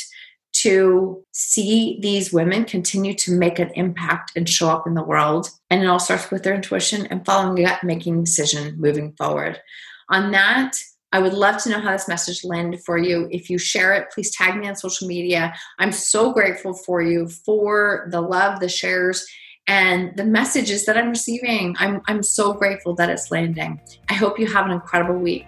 to 0.53 1.23
see 1.33 1.99
these 2.01 2.33
women 2.33 2.65
continue 2.65 3.13
to 3.13 3.37
make 3.37 3.59
an 3.59 3.69
impact 3.75 4.31
and 4.35 4.49
show 4.49 4.69
up 4.69 4.87
in 4.87 4.95
the 4.95 5.03
world. 5.03 5.49
And 5.69 5.83
it 5.83 5.87
all 5.87 5.99
starts 5.99 6.31
with 6.31 6.43
their 6.43 6.55
intuition 6.55 7.05
and 7.07 7.25
following 7.25 7.63
gut, 7.63 7.83
making 7.83 8.23
decision 8.23 8.75
moving 8.79 9.13
forward. 9.17 9.61
On 10.09 10.31
that, 10.31 10.73
I 11.11 11.19
would 11.19 11.33
love 11.33 11.61
to 11.63 11.69
know 11.69 11.79
how 11.79 11.91
this 11.91 12.07
message 12.07 12.43
landed 12.43 12.81
for 12.85 12.97
you. 12.97 13.27
If 13.31 13.49
you 13.49 13.57
share 13.57 13.93
it, 13.93 14.09
please 14.11 14.35
tag 14.35 14.57
me 14.59 14.67
on 14.67 14.75
social 14.75 15.07
media. 15.07 15.53
I'm 15.79 15.91
so 15.91 16.33
grateful 16.33 16.73
for 16.73 17.01
you 17.01 17.29
for 17.29 18.07
the 18.11 18.21
love, 18.21 18.59
the 18.59 18.67
shares, 18.67 19.25
and 19.67 20.15
the 20.15 20.23
messages 20.23 20.85
that 20.85 20.97
I'm 20.97 21.09
receiving. 21.09 21.75
I'm, 21.79 22.01
I'm 22.07 22.23
so 22.23 22.53
grateful 22.53 22.95
that 22.95 23.09
it's 23.09 23.31
landing. 23.31 23.79
I 24.09 24.13
hope 24.13 24.39
you 24.39 24.47
have 24.47 24.65
an 24.65 24.71
incredible 24.71 25.19
week. 25.19 25.47